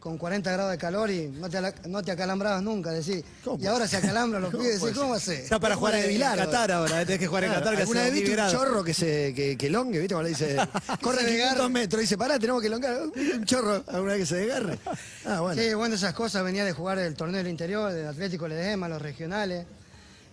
[0.00, 3.24] con 40 grados de calor y no te, no te acalambrabas nunca, decís.
[3.44, 5.34] ¿Cómo Y ahora se acalambran los ¿Cómo pibes, decís, ¿cómo ser?
[5.34, 5.42] hace?
[5.44, 6.18] Está para jugar en.
[6.20, 8.52] Qatar ahora, tenés que jugar en Qatar que ¿Alguna hace vez viste un 10 grados.
[8.52, 10.14] chorro que se que, que longue, viste?
[10.14, 10.56] Cuando le dice,
[11.02, 11.68] corre Se 500 desgarre.
[11.70, 12.96] metros, dice, pará, tenemos que longar.
[13.02, 14.78] Un chorro, alguna vez que se desgarre.
[15.26, 15.60] Ah, bueno.
[15.60, 19.02] Sí, bueno, esas cosas, venía de jugar el torneo del interior, del Atlético Ledesma, los
[19.02, 19.66] regionales.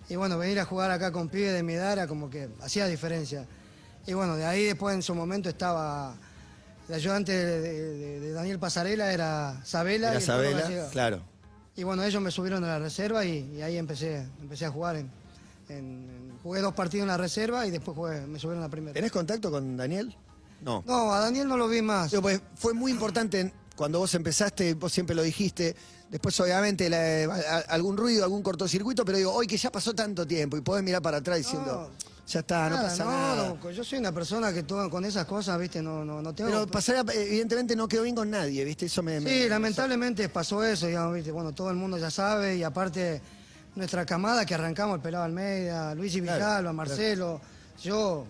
[0.09, 2.85] Y bueno, venir a jugar acá con pibes de mi edad era como que hacía
[2.85, 3.45] diferencia.
[4.05, 6.13] Y bueno, de ahí después en su momento estaba
[6.87, 10.09] el ayudante de, de- de Daniel Pasarela, era Sabela.
[10.11, 11.21] Era y Sabela, claro.
[11.75, 14.95] Y bueno, ellos me subieron a la reserva y, y ahí empecé, empecé a jugar.
[14.97, 15.09] En,
[15.69, 18.71] en- en- jugué dos partidos en la reserva y después jugué- me subieron a la
[18.71, 18.93] primera.
[18.93, 20.15] ¿Tenés contacto con Daniel?
[20.61, 20.83] No.
[20.87, 22.13] No, a Daniel no lo vi más.
[22.21, 25.75] Pues, fue muy importante cuando vos empezaste, vos siempre lo dijiste.
[26.09, 30.25] Después, obviamente, la- a- algún ruido, algún cortocircuito, pero digo, hoy que ya pasó tanto
[30.25, 31.91] tiempo y podés mirar para atrás diciendo,
[32.27, 33.47] ya está, no pasa no, nada.
[33.49, 36.49] loco, yo soy una persona que todo, con esas cosas, viste, no, no, no tengo...
[36.49, 38.87] Pero pasar, evidentemente, no quedó bien con nadie, ¿viste?
[38.87, 39.19] Eso me.
[39.19, 41.31] me- Sí, lamentablemente pasó eso, digamos, ¿viste?
[41.31, 43.21] Bueno, todo el mundo ya sabe y aparte
[43.75, 47.41] nuestra camada que arrancamos, el Pelado Almeida, Luis y Claro, Marcelo,
[47.83, 48.25] yo,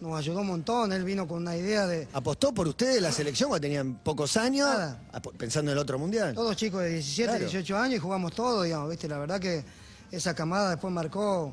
[0.00, 3.50] nos ayudó un montón, él vino con una idea de ¿Apostó por ustedes la selección
[3.50, 4.66] cuando tenían pocos años?
[4.66, 5.02] Nada.
[5.12, 6.34] Apo- Pensando en el otro mundial.
[6.34, 7.44] todos chicos de 17, Claro.
[7.44, 9.06] 18 años y jugamos todo, digamos, ¿viste?
[9.06, 9.62] La verdad que
[10.10, 11.52] esa camada después marcó,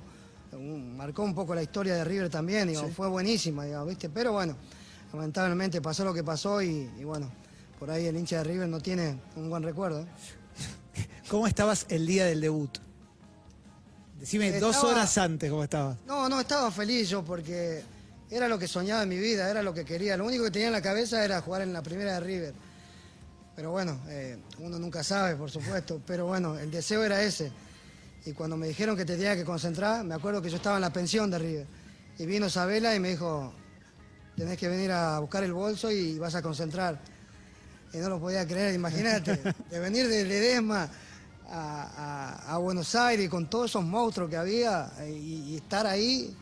[0.58, 4.10] marcó un poco la historia de River también, digamos, fue buenísima, ¿viste?
[4.10, 4.56] Pero bueno,
[5.14, 7.32] lamentablemente pasó lo que pasó y, y bueno,
[7.80, 10.02] por ahí el hincha de River no tiene un buen recuerdo.
[10.02, 10.06] ¿eh?
[11.30, 12.78] ¿Cómo estabas el día del debut?
[14.20, 15.98] Decime dos horas antes cómo estabas.
[16.08, 17.84] No, no, estaba feliz yo porque
[18.32, 20.18] era lo que soñaba en mi vida, era lo que quería.
[20.18, 22.54] Lo único que tenía en la cabeza era jugar en la primera de River.
[23.56, 26.02] Pero bueno, eh, uno nunca sabe, por supuesto.
[26.06, 27.52] Pero bueno, el deseo era ese.
[28.28, 30.82] Y cuando me dijeron que te tenía que concentrar, me acuerdo que yo estaba en
[30.82, 31.68] la pensión de River.
[32.20, 33.54] Y vino Sabela y me dijo,
[34.36, 37.00] tenés que venir a buscar el bolso y vas a concentrar.
[37.94, 39.40] Y no lo podía creer, imagínate,
[39.72, 40.90] de venir de Ledesma
[41.50, 41.84] a,
[42.50, 46.36] a- a Buenos Aires con todos esos monstruos que había eh, y, y estar ahí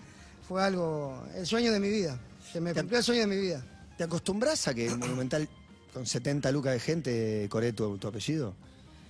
[0.48, 2.17] fue algo, el sueño de mi vida.
[2.52, 3.63] Se me cumplió el sueño de mi vida.
[3.95, 5.48] ¿Te acostumbras a que el Monumental
[5.93, 8.56] con 70 lucas de gente coree tu, tu apellido?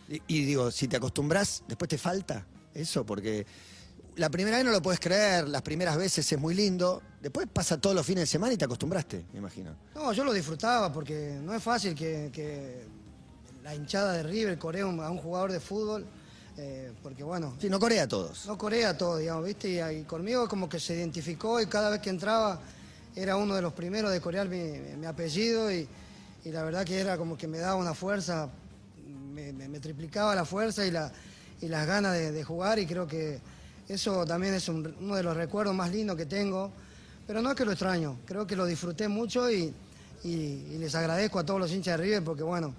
[0.10, 3.46] Y, y digo, si te acostumbras, después te falta eso, porque
[4.18, 7.80] la primera vez no lo puedes creer, las primeras veces es muy lindo, después pasa
[7.82, 9.76] todos los fines de semana y te acostumbraste, me imagino.
[9.96, 12.86] No, yo lo disfrutaba porque no es fácil que, que
[13.64, 16.06] la hinchada de River coree a un jugador de fútbol,
[16.58, 18.46] eh, porque bueno, Sí, no corea a todos.
[18.46, 19.70] no corea todo, digamos, ¿viste?
[19.70, 22.62] Y, ahí conmigo como que se identificó y cada vez que entraba
[23.16, 25.88] era uno de los primeros de corear mi, mi apellido y,
[26.46, 28.50] y la verdad que era como que me daba una fuerza,
[29.34, 31.12] me, me- me triplicaba la fuerza y, la,
[31.62, 33.40] y las ganas de, jugar y creo que
[33.88, 36.72] eso también es un- uno de los recuerdos más lindos que tengo,
[37.28, 39.74] pero no es que lo extraño, creo que lo disfruté mucho y,
[40.24, 42.74] les agradezco a todos los hinchas de River porque bueno,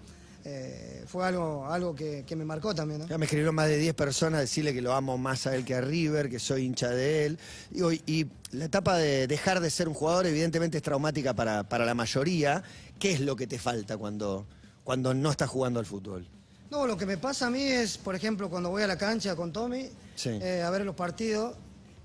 [0.44, 3.06] eh, fue algo, algo que, me marcó también.
[3.06, 5.74] Ya me escribieron más de 10 personas decirle que lo amo más a él que
[5.74, 7.38] a River, que soy hincha de él.
[7.72, 11.84] Y, y la etapa de dejar de ser un jugador evidentemente es traumática para, para
[11.84, 12.62] la mayoría.
[12.98, 14.46] ¿Qué es lo que te falta cuando,
[14.82, 16.26] cuando no estás jugando al fútbol?
[16.70, 19.36] No, lo que me pasa a mí es, por ejemplo, cuando voy a la cancha
[19.36, 20.30] con Tommy Sí.
[20.42, 21.54] eh, a ver los partidos,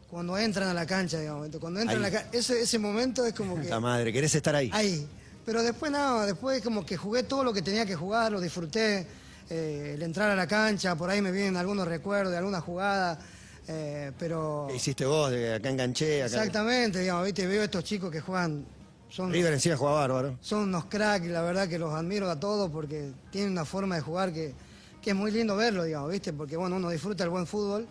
[0.09, 1.49] cuando entran a la cancha, digamos.
[1.59, 2.05] Cuando entran Ahí.
[2.05, 3.69] a la cancha, ese, ese momento es como que...
[3.69, 4.69] La madre, querés estar ahí.
[4.73, 5.07] Ahí.
[5.45, 9.07] Pero después nada, después como que jugué todo lo que tenía que jugar, lo disfruté.
[9.49, 13.19] eh, el entrar a la cancha, por ahí me vienen algunos recuerdos de alguna jugada,
[13.67, 14.67] eh, pero...
[14.69, 15.29] ¿Qué hiciste vos?
[15.31, 16.35] De acá enganché, acá.
[16.37, 17.47] Exactamente, digamos, ¿viste?
[17.47, 18.63] veo estos chicos que juegan,
[19.11, 20.37] son, River encima juega bárbaro.
[20.41, 24.01] son unos cracks, la verdad que los admiro a todos porque tienen una forma de
[24.01, 24.53] jugar que,
[25.01, 26.33] que es muy lindo verlo, digamos, ¿viste?
[26.33, 27.85] Porque bueno, uno disfruta el buen fútbol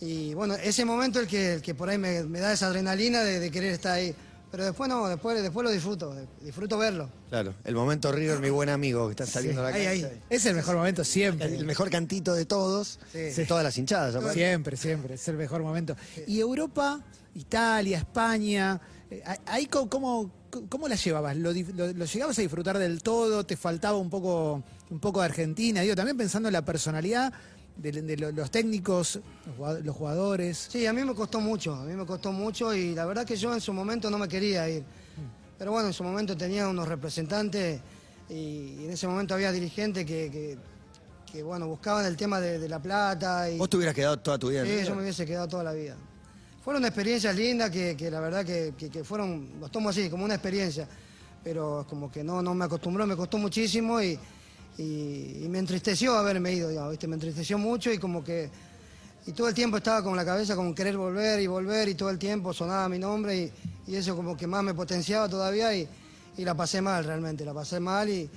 [0.00, 3.22] y bueno, ese momento el que, el que por ahí me, me da esa adrenalina
[3.22, 4.14] de, de querer estar ahí.
[4.50, 7.08] Pero después no, después, después lo disfruto, disfruto verlo.
[7.30, 10.20] Claro, el momento River, mi buen amigo, que está saliendo a la ahí, ahí.
[10.28, 11.46] Es el mejor momento siempre.
[11.56, 13.18] El mejor cantito de todos, Sí.
[13.18, 14.14] de todas las hinchadas.
[14.34, 15.96] Siempre, siempre, es el mejor momento.
[16.26, 17.00] Y Europa,
[17.34, 18.78] Italia, España,
[19.46, 20.30] ahí co- cómo,
[20.68, 21.36] cómo la llevabas?
[21.36, 23.44] ¿Lo, dif- lo- lo llegabas a disfrutar del todo?
[23.44, 25.80] ¿Te faltaba un poco, un poco de Argentina?
[25.82, 27.32] Digo, también pensando en la personalidad
[27.76, 30.68] de, de lo- los técnicos, los jugad- los jugadores.
[30.70, 33.36] Sí, a mí me costó mucho, a mí me costó mucho y la verdad que
[33.36, 34.84] yo en su momento no me quería ir.
[35.58, 37.80] Pero bueno, en su momento tenía unos representantes
[38.28, 40.58] y, y en ese momento había dirigentes que, que-
[41.32, 44.38] que, bueno, buscaban el tema de, de la plata y Vos te hubieras quedado toda
[44.38, 45.96] tu vida sí, yo me hubiese quedado toda la vida.
[46.62, 50.34] Fueron experiencias lindas que, que la verdad que, que- fueron, los tomo así, como una
[50.34, 50.86] experiencia,
[51.42, 54.18] pero como que no, no me acostumbró, me costó muchísimo y,
[54.78, 56.68] y- me entristeció haberme ido,
[57.08, 58.48] me entristeció mucho y como que
[59.24, 62.10] y todo el tiempo estaba con la cabeza con querer volver y volver y todo
[62.10, 63.52] el tiempo sonaba mi nombre y,
[63.92, 65.88] y eso como que más me potenciaba todavía y,
[66.36, 68.28] y la pasé mal realmente, la pasé mal y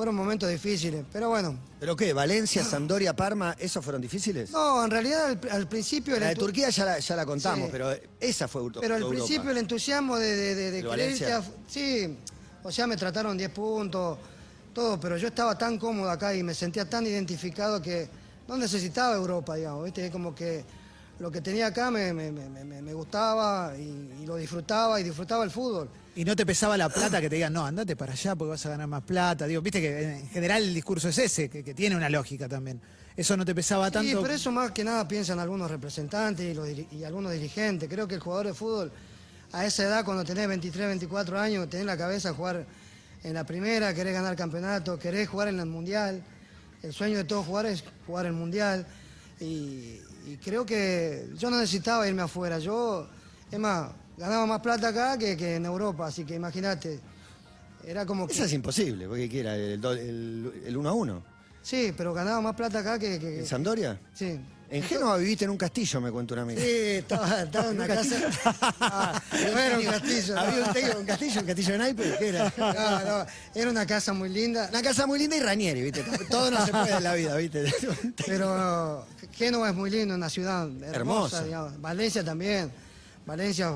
[0.00, 1.58] fueron momentos difíciles, pero bueno.
[1.78, 2.14] ¿Pero qué?
[2.14, 4.50] ¿Valencia, Sampdoria, Parma, esos fueron difíciles?
[4.50, 6.18] No, en realidad al, al principio...
[6.18, 7.68] La de Turquía ya la, ya la contamos, Sí.
[7.70, 9.22] pero esa fue Euro- Pero al Europa.
[9.26, 12.16] principio el entusiasmo de, de, de- Sí,
[12.62, 14.16] o sea, me trataron 10 puntos,
[14.72, 18.08] todo, pero yo estaba tan cómodo acá y me sentía tan identificado que
[18.48, 20.06] no necesitaba Europa, digamos, ¿viste?
[20.06, 20.64] Es como que
[21.20, 23.82] lo que tenía acá me, me- me- me- me gustaba y,
[24.22, 25.88] y lo disfrutaba y disfrutaba el fútbol.
[26.16, 28.66] Y no te pesaba la plata que te digan, no, andate para allá porque vas
[28.66, 29.46] a ganar más plata.
[29.46, 32.80] Digo, viste que en general el discurso es ese, que, que tiene una lógica también.
[33.16, 34.08] Eso no te pesaba tanto.
[34.10, 37.88] Sí, pero eso más que nada piensan algunos representantes y, los diri- y algunos dirigentes.
[37.88, 38.90] Creo que el jugador de fútbol,
[39.52, 42.64] a esa edad, cuando tenés 23, 24 años, tenés la cabeza a jugar
[43.22, 46.22] en la primera, querés ganar campeonato, querés jugar en el mundial.
[46.82, 48.86] El sueño de todo jugar es jugar el mundial.
[49.38, 50.00] Y,
[50.32, 52.58] y creo que yo no necesitaba irme afuera.
[52.58, 53.06] Yo,
[53.50, 57.00] es más, ganaba más plata acá que, que en Europa, así que imagínate.
[57.84, 58.32] Era como que.
[58.34, 59.56] Esa es imposible, porque ¿qué era?
[59.56, 61.22] ¿El, do- el, el 1 a 1?
[61.62, 63.18] Sí, pero ganaba más plata acá que.
[63.18, 63.98] que- ¿En Sampdoria?
[64.14, 64.38] sí.
[64.72, 66.60] En Génova viviste en un castillo, me cuenta un amigo.
[66.60, 68.16] Sí, estaba, estaba en una casa.
[68.80, 70.38] Ah, no era un castillo.
[70.38, 72.52] Había un, te- un castillo, un castillo de naipes, ¿qué era?
[72.56, 76.04] No, no, era una casa muy linda, Una casa muy linda y Ranieri, ¿viste?
[76.30, 77.64] Todo no se puede en la vida, ¿viste?
[78.26, 81.44] pero Génova es muy lindo, una ciudad hermosa, Hermosa.
[81.44, 81.80] digamos.
[81.80, 82.70] Valencia también.
[83.26, 83.72] Valencia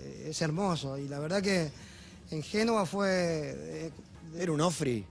[0.00, 1.70] eh, es hermoso y la verdad que
[2.30, 3.08] en Génova fue...
[3.56, 3.90] eh,
[4.38, 5.04] Era un Ofri.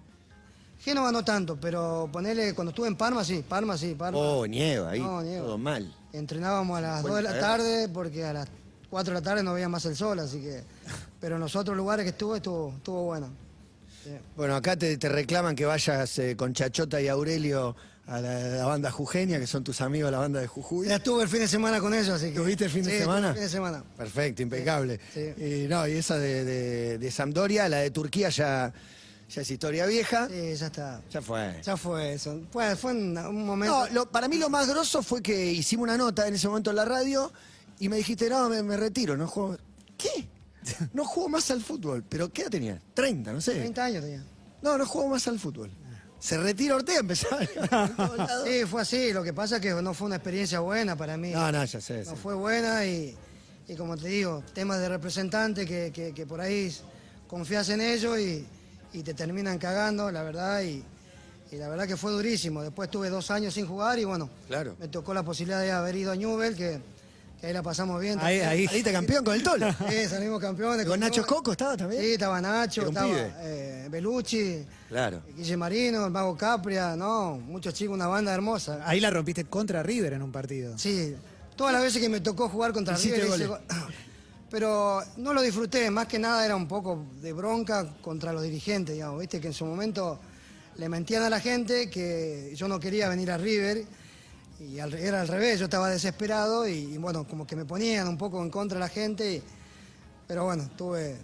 [0.80, 4.18] Génova no tanto, pero ponele, cuando estuve en Parma sí, Parma sí, Parma.
[4.18, 5.00] Oh, nieva ahí.
[5.00, 5.46] No, nieva.
[5.46, 5.94] Todo mal.
[6.14, 8.48] Entrenábamos a las 2 de la tarde porque a las
[8.90, 10.64] 4 de la tarde no veía más el sol, así que...
[11.20, 13.30] Pero en los otros lugares que estuve estuvo, estuvo bueno.
[14.04, 14.12] Sí.
[14.36, 18.66] Bueno, acá te, te reclaman que vayas eh, con Chachota y Aurelio a la, la
[18.66, 20.88] banda Jujeña, que son tus amigos, la banda de Jujuy.
[20.88, 22.36] Ya estuve el fin de semana con ellos, así que...
[22.40, 23.30] ¿Tuviste el fin de Sí, semana?
[23.30, 23.84] el fin de semana.
[23.98, 25.00] Perfecto, impecable.
[25.14, 25.34] Sí.
[25.44, 28.72] Y no, y esa de, de, de Sampdoria, la de Turquía ya,
[29.30, 30.28] ya es historia vieja.
[30.30, 31.02] Sí, ya está.
[31.10, 31.62] Ya fue.
[31.64, 32.42] Ya fue eso.
[32.52, 33.88] Fue, fue un, un momento...
[33.88, 36.70] No, lo- para mí lo más grosso fue que hicimos una nota en ese momento
[36.70, 37.32] en la radio
[37.80, 39.58] y me dijiste, no, me, me retiro, no juego.
[39.98, 40.28] ¿Qué?
[40.94, 42.04] No juego más al fútbol.
[42.08, 42.82] ¿Pero qué edad tenía?
[42.94, 43.54] 30, no sé.
[43.56, 44.24] 30 años tenía.
[44.62, 45.72] No, no juego más al fútbol.
[46.20, 47.40] Se retira Ortega, empezaba.
[48.46, 49.14] Sí, fue así.
[49.14, 51.32] Lo que pasa es que no fue una experiencia buena para mí.
[51.32, 52.04] No, no, ya sé.
[52.06, 52.18] No sí.
[52.22, 53.16] fue buena y,
[53.68, 56.74] y como te digo, temas de representante que, que- que por ahí
[57.28, 58.46] confías en ellos y,
[59.00, 60.62] y te terminan cagando, la verdad.
[60.62, 60.84] Y,
[61.52, 62.62] y la verdad que fue durísimo.
[62.64, 64.76] Después tuve dos años sin jugar y bueno, Claro.
[64.80, 66.82] me tocó la posibilidad de haber ido a Newell, que
[67.40, 68.18] que ahí la pasamos bien.
[68.20, 68.66] Ahí, ahí.
[68.66, 69.68] Saliste campeón con el Tolo.
[69.90, 70.88] Sí, salimos campeones.
[70.88, 71.22] ¿Con Nacho.
[71.22, 72.02] Escoco estaba también?
[72.02, 73.32] Sí, estaba Nacho, estaba pibe.
[73.42, 75.22] eh, Belucci, Claro.
[75.36, 78.80] Guille Marino, el Mago Capria, no, muchos chicos, una banda hermosa.
[78.84, 80.76] Ahí la rompiste contra River en un partido.
[80.80, 81.16] Sí,
[81.56, 83.22] todas las veces que me tocó jugar contra River,
[84.50, 88.96] pero no lo disfruté, más que nada era un poco de bronca contra los dirigentes,
[88.96, 90.20] digamos, viste que en su momento
[90.78, 93.84] le mentían a la gente que yo no quería venir a River
[94.60, 98.08] y al- era al revés, yo estaba desesperado y, y, bueno, como que me ponían
[98.08, 99.44] un poco en contra de la gente, y-
[100.28, 101.16] pero bueno, tuve,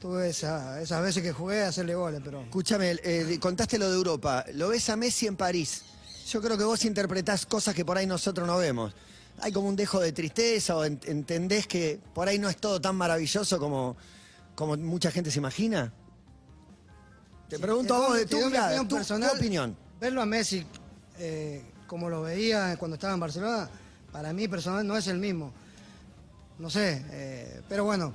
[0.00, 2.42] tuve esa- esas veces que jugué a hacerle goles, pero...
[2.42, 4.44] Escúchame, eh, contaste lo de Europa.
[4.54, 5.82] Lo ves a Messi en París.
[6.30, 8.94] Yo creo que vos interpretás cosas que por ahí nosotros no vemos.
[9.40, 12.80] Hay como un dejo de tristeza o en- entendés que por ahí no es todo
[12.80, 13.96] tan maravilloso como,
[14.54, 15.92] como mucha gente se imagina.
[17.48, 19.36] Te pregunto a vos de tu mirada, opinión tu- tu personal.
[19.36, 19.76] opinión.
[20.00, 20.64] Verlo a Messi
[21.18, 23.68] eh, como lo veía cuando estaba en Barcelona,
[24.12, 25.52] para mí personal no es el mismo.
[26.58, 28.12] No sé, eh, pero bueno,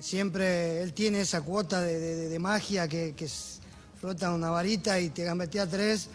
[0.00, 3.14] siempre él tiene esa cuota de, de- de magia que,
[4.00, 6.08] frota una varita y te gambetea tres,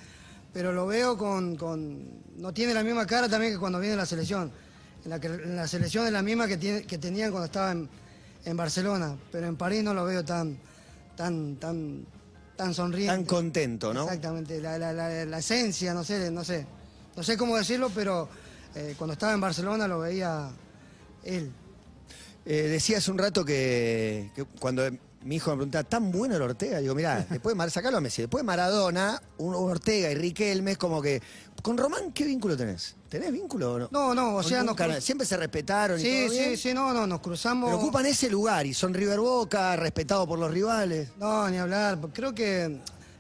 [0.54, 4.06] pero lo veo con, con- No tiene la misma cara también que cuando viene la
[4.08, 4.52] selección.
[5.04, 7.72] En la, que, en la selección es la misma que, tiene, que tenían cuando estaba
[7.72, 7.88] en,
[8.46, 10.58] en Barcelona, pero en París no lo veo tan,
[11.16, 12.04] tan, tan,
[12.56, 13.14] tan sonriente.
[13.16, 14.04] Tan contento, ¿no?
[14.06, 14.92] Exactamente, la, la-
[15.26, 16.66] la- esencia, no sé, no sé.
[17.16, 18.28] No sé cómo decirlo, pero
[18.74, 20.50] eh, cuando estaba en Barcelona lo veía
[21.24, 21.52] él.
[22.46, 24.84] Eh, decía hace un rato que, que cuando
[25.24, 26.80] mi hijo me preguntaba, ¿tan bueno el Ortega?
[26.80, 30.72] Digo, mirá, después de Mar, sacalo a Messi, después de Maradona, un Ortega y Riquelme
[30.72, 31.22] es como que.
[31.62, 32.96] ¿Con Román qué vínculo tenés?
[33.10, 33.90] ¿Tenés vínculo o no?
[33.92, 34.88] No, no, o ¿O sea, nunca?
[34.88, 36.50] nos cru- siempre se respetaron y Sí, todo bien?
[36.52, 37.70] sí, sí, no, no, nos cruzamos.
[37.70, 41.10] Pero ocupan ese lugar y son River Boca, respetados por los rivales.
[41.18, 42.00] No, ni hablar.
[42.14, 42.80] Creo que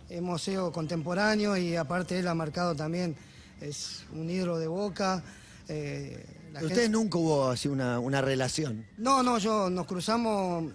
[0.09, 3.15] hemos sido contemporáneos y aparte él ha marcado también,
[3.59, 5.23] es un ídolo de boca.
[5.67, 8.85] eh, gente- ustedes nunca hubo así una, una relación.
[8.97, 10.73] No, no, yo nos cruzamos,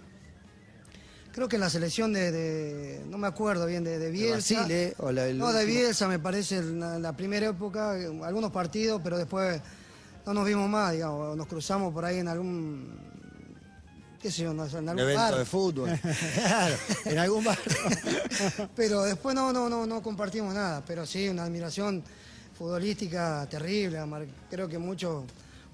[1.37, 4.61] creo que en la selección de, de- no me acuerdo bien, de, de Bielsa.
[4.61, 5.65] Basile, o la- no, de.
[5.65, 7.91] Bielsa me parece en la, primera época,
[8.23, 9.61] algunos partidos, pero después
[10.25, 12.89] no nos vimos más, digamos, nos cruzamos por ahí en algún,
[14.19, 15.35] qué sé yo, en algún evento bar.
[15.35, 15.99] de fútbol.
[16.33, 17.59] claro, en algún bar.
[18.75, 22.03] pero después no, no, no, no compartimos nada, pero sí, una admiración
[22.57, 23.99] futbolística terrible.
[24.49, 25.23] Creo que muchos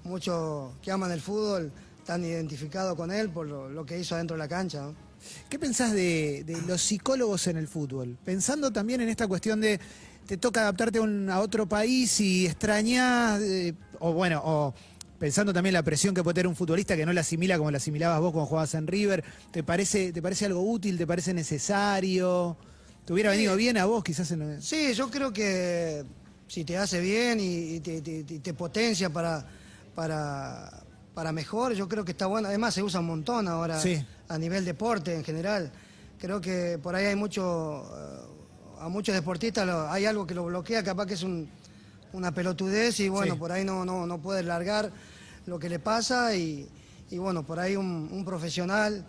[0.04, 4.36] muchos que aman el fútbol están identificados con él por lo, lo que hizo adentro
[4.36, 4.82] de la cancha.
[4.82, 5.13] ¿no?
[5.48, 8.16] ¿Qué pensás de, de los psicólogos en el fútbol?
[8.24, 9.80] Pensando también en esta cuestión de
[10.26, 14.74] te toca adaptarte a, un- a otro país y extrañás, eh, o bueno, o
[15.18, 17.76] pensando también la presión que puede tener un futbolista que no la asimila como la
[17.76, 20.96] asimilabas vos cuando jugabas en River, ¿te parece, te parece algo útil?
[20.98, 22.56] ¿Te parece necesario?
[23.04, 24.60] ¿Te hubiera venido bien a vos quizás en...
[24.62, 26.04] Sí, yo creo que
[26.46, 29.46] si te hace bien y, y te, te- te- te potencia para,
[29.94, 30.82] para,
[31.14, 32.48] para mejor, yo creo que está bueno.
[32.48, 34.04] Además se usa un montón ahora Sí.
[34.28, 35.70] A nivel deporte en general.
[36.18, 40.44] Creo que por ahí hay mucho, eh, a muchos deportistas lo- hay algo que lo
[40.44, 41.48] bloquea, capaz que es un-
[42.12, 43.38] una pelotudez y bueno, Sí.
[43.38, 44.90] por ahí no, no, no puede largar
[45.46, 46.68] lo que le pasa y,
[47.10, 49.04] y bueno, por ahí un, un profesional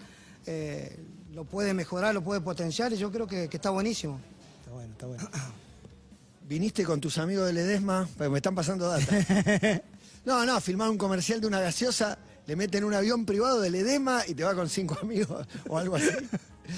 [0.47, 0.97] eh,
[1.33, 4.19] lo puede mejorar, lo puede potenciar y yo creo que- que está buenísimo.
[4.59, 5.29] Está bueno, está bueno.
[6.47, 8.07] ¿Viniste con tus amigos de Ledesma?
[8.17, 9.05] Porque me están pasando data.
[10.25, 14.23] No, no, filmar un comercial de una gaseosa, le meten un avión privado de Ledesma
[14.27, 16.07] y te va con cinco amigos o algo así.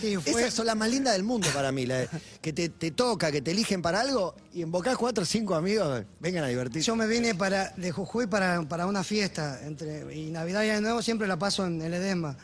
[0.01, 2.09] Sí, fue- Esas son las más lindas del mundo para mí, la de-
[2.41, 6.03] que te, te toca, que te eligen para algo y invocás cuatro o cinco amigos,
[6.19, 6.85] vengan a divertirse.
[6.87, 10.81] Yo me vine para, de Jujuy para, para una fiesta entre, y Navidad y Año
[10.81, 12.37] Nuevo siempre la paso en el Edesma.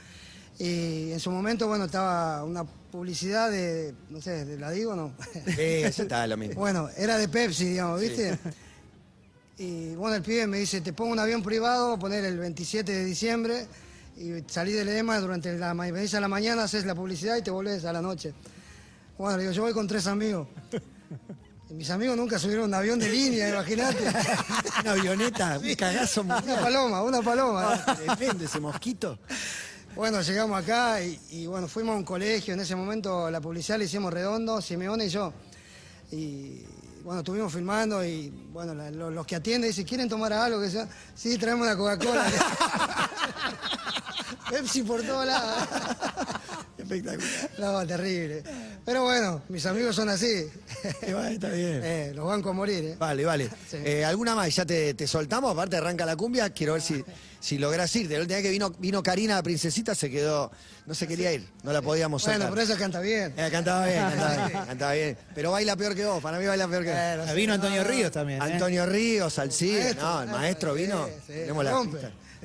[0.59, 4.95] Y en su momento, bueno, estaba una publicidad de, no sé, de la digo o
[4.95, 5.13] no.
[5.47, 6.55] Sí, está lo mismo.
[6.61, 8.37] bueno, era de Pepsi, digamos, ¿viste?
[9.57, 13.05] Y bueno, el pibe me dice, te pongo un avión privado, poner el 27 de
[13.05, 13.67] diciembre
[14.17, 17.41] y salí del Edesma durante la, ma- venís a la mañana, haces la publicidad y
[17.43, 18.33] te volvés a la noche.
[19.17, 20.47] Bueno, le digo, yo voy con tres amigos.
[21.69, 24.03] Y mis amigos nunca subieron un avión de línea, imagínate.
[24.81, 26.59] Una avioneta, un cagazo Una mundial.
[26.61, 27.83] paloma, una paloma.
[27.87, 29.17] Ah, Tremendo ese mosquito.
[29.95, 32.53] Bueno, llegamos acá y, y, bueno, fuimos a un colegio.
[32.55, 35.31] En ese momento la publicidad la hicimos redondo, Simeone y yo.
[36.11, 36.63] Y
[37.03, 40.61] bueno, estuvimos filmando y bueno, la- lo- los que atienden dicen, ¿quieren tomar algo?
[40.61, 40.87] Que sea?
[41.15, 42.25] Sí, traemos una Coca-Cola.
[44.49, 45.63] Pepsi por todos lados.
[46.97, 47.49] Espectacular.
[47.59, 48.43] No, terrible.
[48.85, 50.27] Pero bueno, mis amigos son así.
[50.27, 51.81] Eh, bueno, Está bien.
[51.83, 52.95] Eh, los banco a morir, ¿eh?
[52.97, 53.49] Vale, vale.
[53.69, 53.77] Sí.
[53.83, 54.53] Eh, ¿Alguna más?
[54.55, 57.03] Ya te, te soltamos, aparte arranca la cumbia, quiero ver si,
[57.39, 58.13] si lográs irte.
[58.15, 60.51] La última vez que vino, vino Karina, la princesita, se quedó,
[60.85, 62.49] no se quería ir, no la podíamos Bueno, sacar.
[62.53, 63.33] por eso canta bien.
[63.37, 65.17] Eh, cantaba bien, cantaba bien, cantaba bien.
[65.33, 66.99] Pero baila peor que vos, para mí baila peor que vos.
[66.99, 68.39] Bueno, Ah, Vino Antonio Ríos también.
[68.41, 68.45] ¿eh?
[68.45, 71.07] Antonio Ríos, Alcide, Maestro, no, el maestro sí, vino.
[71.25, 71.71] sí, Tenemos la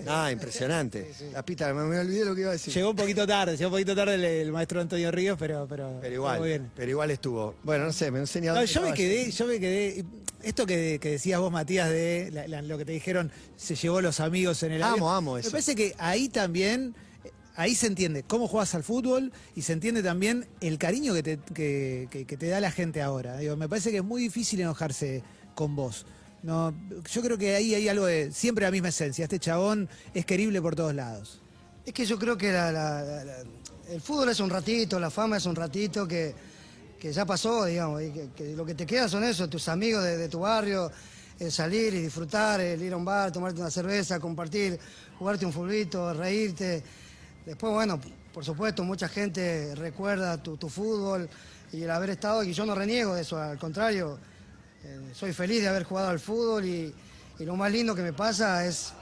[0.04, 1.12] No, impresionante.
[1.32, 2.72] La pista, me, me olvidé lo que iba a decir.
[2.74, 5.98] Llegó un poquito tarde, llegó un poquito tarde el, el maestro Antonio Ríos, pero, pero,
[6.00, 6.70] Pero igual, muy bien.
[6.74, 7.54] pero igual estuvo.
[7.62, 10.04] Bueno, no sé, me enseña No, yo me quedé, yo me quedé.
[10.42, 14.00] Esto que, que decías vos, Matías, de la- la- lo que te dijeron, se llevó
[14.00, 15.16] los amigos en el Amo, avión.
[15.16, 15.50] amo Me eso.
[15.50, 16.94] parece que ahí también,
[17.24, 21.22] eh, ahí se entiende cómo juegas al fútbol y se entiende también el cariño que
[21.24, 23.36] te, que, que- que te da la gente ahora.
[23.38, 25.24] Digo, me parece que es muy difícil enojarse
[25.56, 26.06] con vos.
[26.42, 26.72] No,
[27.10, 29.24] yo creo que ahí hay algo de siempre la misma esencia.
[29.24, 31.40] Este chabón es querible por todos lados.
[31.84, 36.06] Es que yo creo que el fútbol es un ratito, la fama es un ratito
[36.06, 36.34] que,
[37.00, 38.02] que ya pasó, digamos,
[38.36, 40.92] que, lo que te queda son eso, tus amigos de, tu barrio,
[41.38, 44.78] el salir y disfrutar, el ir a un bar, tomarte una cerveza, compartir,
[45.18, 46.82] jugarte un fulbito, reírte.
[47.46, 47.98] Después, bueno,
[48.32, 51.28] por supuesto, mucha gente recuerda tu, tu fútbol
[51.72, 54.18] y el haber estado, y yo no reniego de eso, al contrario,
[55.14, 56.94] soy feliz de haber jugado al fútbol y,
[57.38, 58.92] y lo más lindo que me pasa es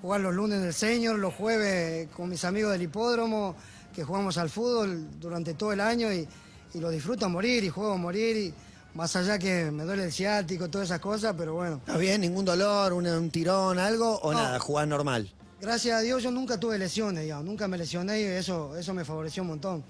[0.00, 3.54] jugar los lunes en el Señor, los jueves con mis amigos del hipódromo,
[3.94, 6.26] que jugamos al fútbol durante todo el año y,
[6.74, 8.54] y lo disfruto a morir y juego a morir, y
[8.94, 12.20] más allá que me duele el ciático, todas esas cosas, pero bueno, ¿Está bien?
[12.20, 12.92] ¿Ningún dolor?
[12.92, 13.78] ¿Un, un tirón?
[13.78, 14.18] ¿Algo?
[14.20, 14.38] ¿O No.
[14.42, 14.58] nada?
[14.58, 15.30] ¿Jugar normal?
[15.60, 19.04] gracias a Dios yo nunca tuve lesiones, digamos, nunca me lesioné y eso, eso me
[19.04, 19.84] favoreció un montón.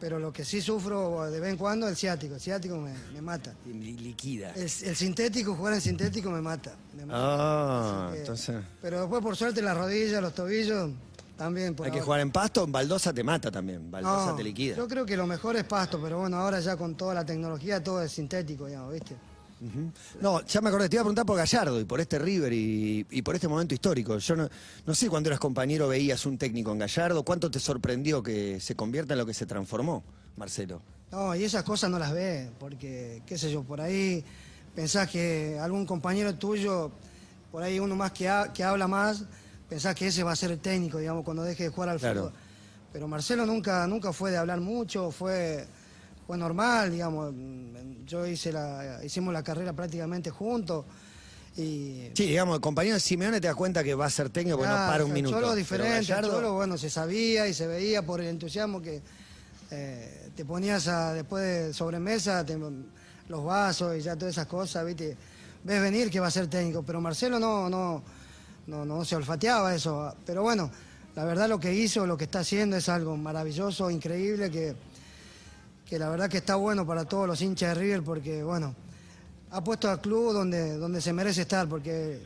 [0.00, 2.92] Pero lo que sí sufro de vez en cuando es el ciático, el ciático me,
[3.12, 3.54] me mata.
[3.64, 4.50] Liquida.
[4.54, 6.74] El, el sintético, jugar en sintético me mata.
[6.96, 7.18] me mata.
[7.20, 8.56] Ah, que- entonces.
[8.82, 10.90] Pero después, por suerte, las rodillas, los tobillos,
[11.38, 11.74] también.
[11.74, 13.90] Por Hay que jugar en pasto, en baldosa te mata también.
[13.90, 14.76] Baldosa No, te liquida.
[14.76, 17.82] Yo creo que lo mejor es pasto, pero bueno, ahora ya con toda la tecnología
[17.82, 19.16] todo es sintético, digamos, ¿viste?
[20.20, 23.06] No, ya me acordé, te iba a preguntar por Gallardo y por este River y,
[23.10, 24.18] y por este momento histórico.
[24.18, 24.48] Yo no,
[24.86, 28.74] no sé cuando eras compañero veías un técnico en Gallardo, ¿cuánto te sorprendió que se
[28.76, 30.02] convierta en lo que se transformó,
[30.36, 30.80] Marcelo?
[31.10, 34.24] No, y esas cosas no las ves, porque, qué sé yo, por ahí
[34.74, 36.90] pensás que algún compañero tuyo,
[37.52, 39.24] por ahí uno más que, ha- que habla más,
[39.68, 42.20] pensás que ese va a ser el técnico, digamos, cuando deje de jugar al Claro.
[42.24, 42.32] fútbol.
[42.92, 45.66] Pero Marcelo nunca, nunca fue de hablar mucho, fue,
[46.26, 47.32] fue normal, digamos.
[48.06, 50.84] Yo hice la, hicimos la carrera prácticamente juntos.
[51.56, 54.56] Y Sí, digamos, el compañero de Simeone te das cuenta que va a ser técnico
[54.58, 55.36] porque no para un minuto.
[55.40, 59.00] Cholo diferente, Gallardo- Cholo, bueno, se sabía y se veía por el entusiasmo que
[59.70, 62.58] eh, te ponías a, después de sobremesa, te-
[63.28, 65.16] los vasos y ya todas esas cosas, ¿viste?
[65.62, 68.02] Ves venir que va a ser técnico, pero Marcelo no, no,
[68.66, 70.14] no, no se olfateaba eso.
[70.26, 70.70] Pero bueno,
[71.16, 74.74] la verdad lo que hizo, lo que está haciendo es algo maravilloso, increíble, que,
[75.86, 78.74] que la verdad que está bueno para todos los hinchas de River porque, bueno,
[79.50, 82.22] ha puesto al club donde, donde se merece estar, porque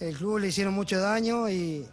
[0.00, 1.86] el club le hicieron mucho daño y,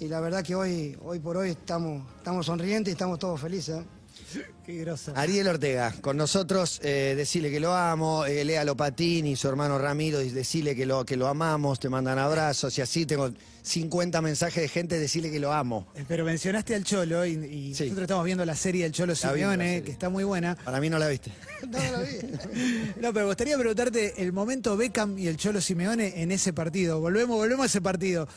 [0.00, 3.80] y la verdad que hoy, hoy por hoy estamos, estamos sonrientes y estamos todos felices.
[3.80, 3.84] ¿eh?
[4.64, 5.12] Qué grosa.
[5.14, 10.18] Ariel Ortega, con nosotros, eh, decirle que lo amo, eh, Lea Lopatini, su hermano Ramiro,
[10.20, 13.30] decirle que lo, que lo amamos, te mandan abrazos y así tengo
[13.62, 15.86] 50 mensajes de gente, decirle que lo amo.
[16.08, 17.84] Pero mencionaste al Cholo y, y Sí.
[17.84, 20.54] nosotros estamos viendo la serie del Cholo La la Simeone, que está muy buena.
[20.56, 21.30] Para mí no la viste.
[21.68, 22.92] No, lo vi.
[23.00, 27.00] No, pero gustaría preguntarte el momento Beckham y el Cholo Simeone en ese partido.
[27.00, 28.28] Volvemos, volvemos a ese partido.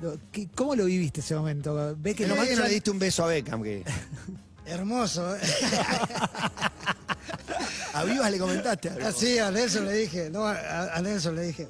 [0.00, 1.94] Lo- ¿qué- ¿Cómo lo viviste ese momento?
[1.98, 2.68] ¿Ves que Que lo nomás que no manchan?
[2.70, 3.84] le diste un beso a Beckham, que
[4.66, 5.36] Hermoso.
[5.36, 5.40] ¿eh?
[7.94, 9.06] a Vivas le comentaste algo.
[9.06, 11.68] Así a Nelson le dije, no, a, a Nelson le dije,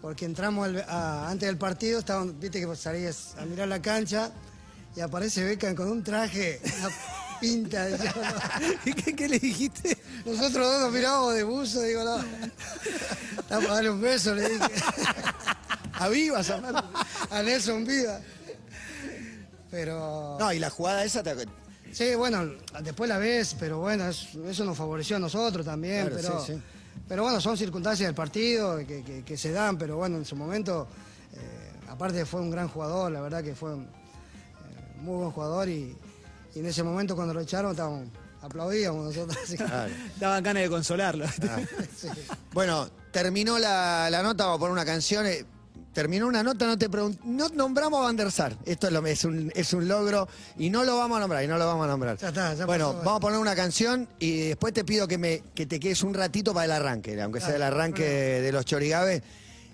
[0.00, 4.30] porque entramos al- a- antes del partido, estaban, viste que salías a mirar la cancha
[4.94, 6.88] y aparece Beckham con un traje, una
[7.40, 7.98] pinta de
[8.84, 9.98] ¿Y ¿Qué, qué le dijiste?
[10.24, 12.24] Nosotros dos nos mirábamos de buzo, digo, no.
[13.48, 14.68] Vamos a darle un beso, le dije.
[15.94, 16.82] A Vivas, aparte.
[17.30, 18.20] A Nelson Viva.
[19.70, 20.36] Pero.
[20.38, 21.34] No, y la jugada esa te...
[21.96, 22.44] Sí, bueno,
[22.82, 26.08] después la ves, pero bueno, es- eso nos favoreció a nosotros también.
[26.08, 26.60] Claro, pero, sí, sí.
[27.08, 30.36] pero bueno, son circunstancias del partido que, que- que se dan, pero bueno, en su
[30.36, 30.86] momento,
[31.32, 33.88] eh, aparte fue un gran jugador, la verdad que fue un eh,
[35.00, 35.96] muy buen jugador y,
[36.54, 38.08] y en ese momento cuando lo echaron estábamos,
[38.42, 39.38] aplaudíamos nosotros.
[39.42, 39.90] así Claro.
[40.20, 41.24] Daban ganas de consolarlo.
[41.96, 42.08] sí.
[42.52, 45.24] Bueno, terminó la, la nota, vamos a poner una canción.
[45.24, 45.46] eh,
[45.96, 46.90] Terminó una nota, no te
[47.24, 48.54] no nombramos a Van der Sar.
[48.66, 50.28] Esto es, lo- es, un, es un logro
[50.58, 52.18] y no lo vamos a nombrar, y no lo vamos a nombrar.
[52.18, 52.98] Ya está, ya bueno, pasó.
[53.02, 56.12] vamos a poner una canción y después te pido que, me, que te quedes un
[56.12, 59.22] ratito para el arranque, aunque sea el arranque de los chorigaves.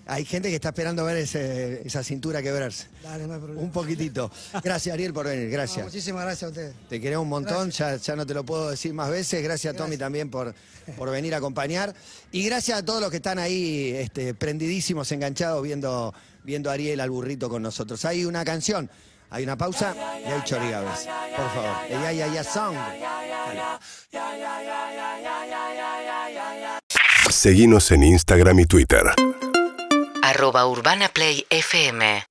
[0.05, 2.87] Hay gente que está esperando ver ese- esa cintura quebrarse.
[3.03, 3.61] Dale, no hay problema.
[3.61, 4.29] Un poquitito.
[4.61, 5.45] Gracias, Ariel, por venir.
[5.45, 5.85] No, Gracias.
[5.85, 6.75] muchísimas gracias a ustedes.
[6.89, 9.41] Te queremos un montón, ya, ya no te lo puedo decir más veces.
[9.41, 10.53] Gracias, Tommy también por,
[10.97, 11.93] por venir a acompañar.
[12.33, 16.99] Y gracias a todos los que están ahí este, prendidísimos, enganchados, viendo, viendo a Ariel
[16.99, 18.03] al burrito con nosotros.
[18.03, 18.89] Hay una canción,
[19.29, 21.07] hay una pausa y hay chorigaves.
[21.35, 21.77] Por favor.
[21.89, 22.75] El ya, ya, ya song.
[22.75, 23.61] Dale.
[27.31, 29.03] Seguinos en Instagram y Twitter.
[30.23, 32.23] Arroba Urbana Play FM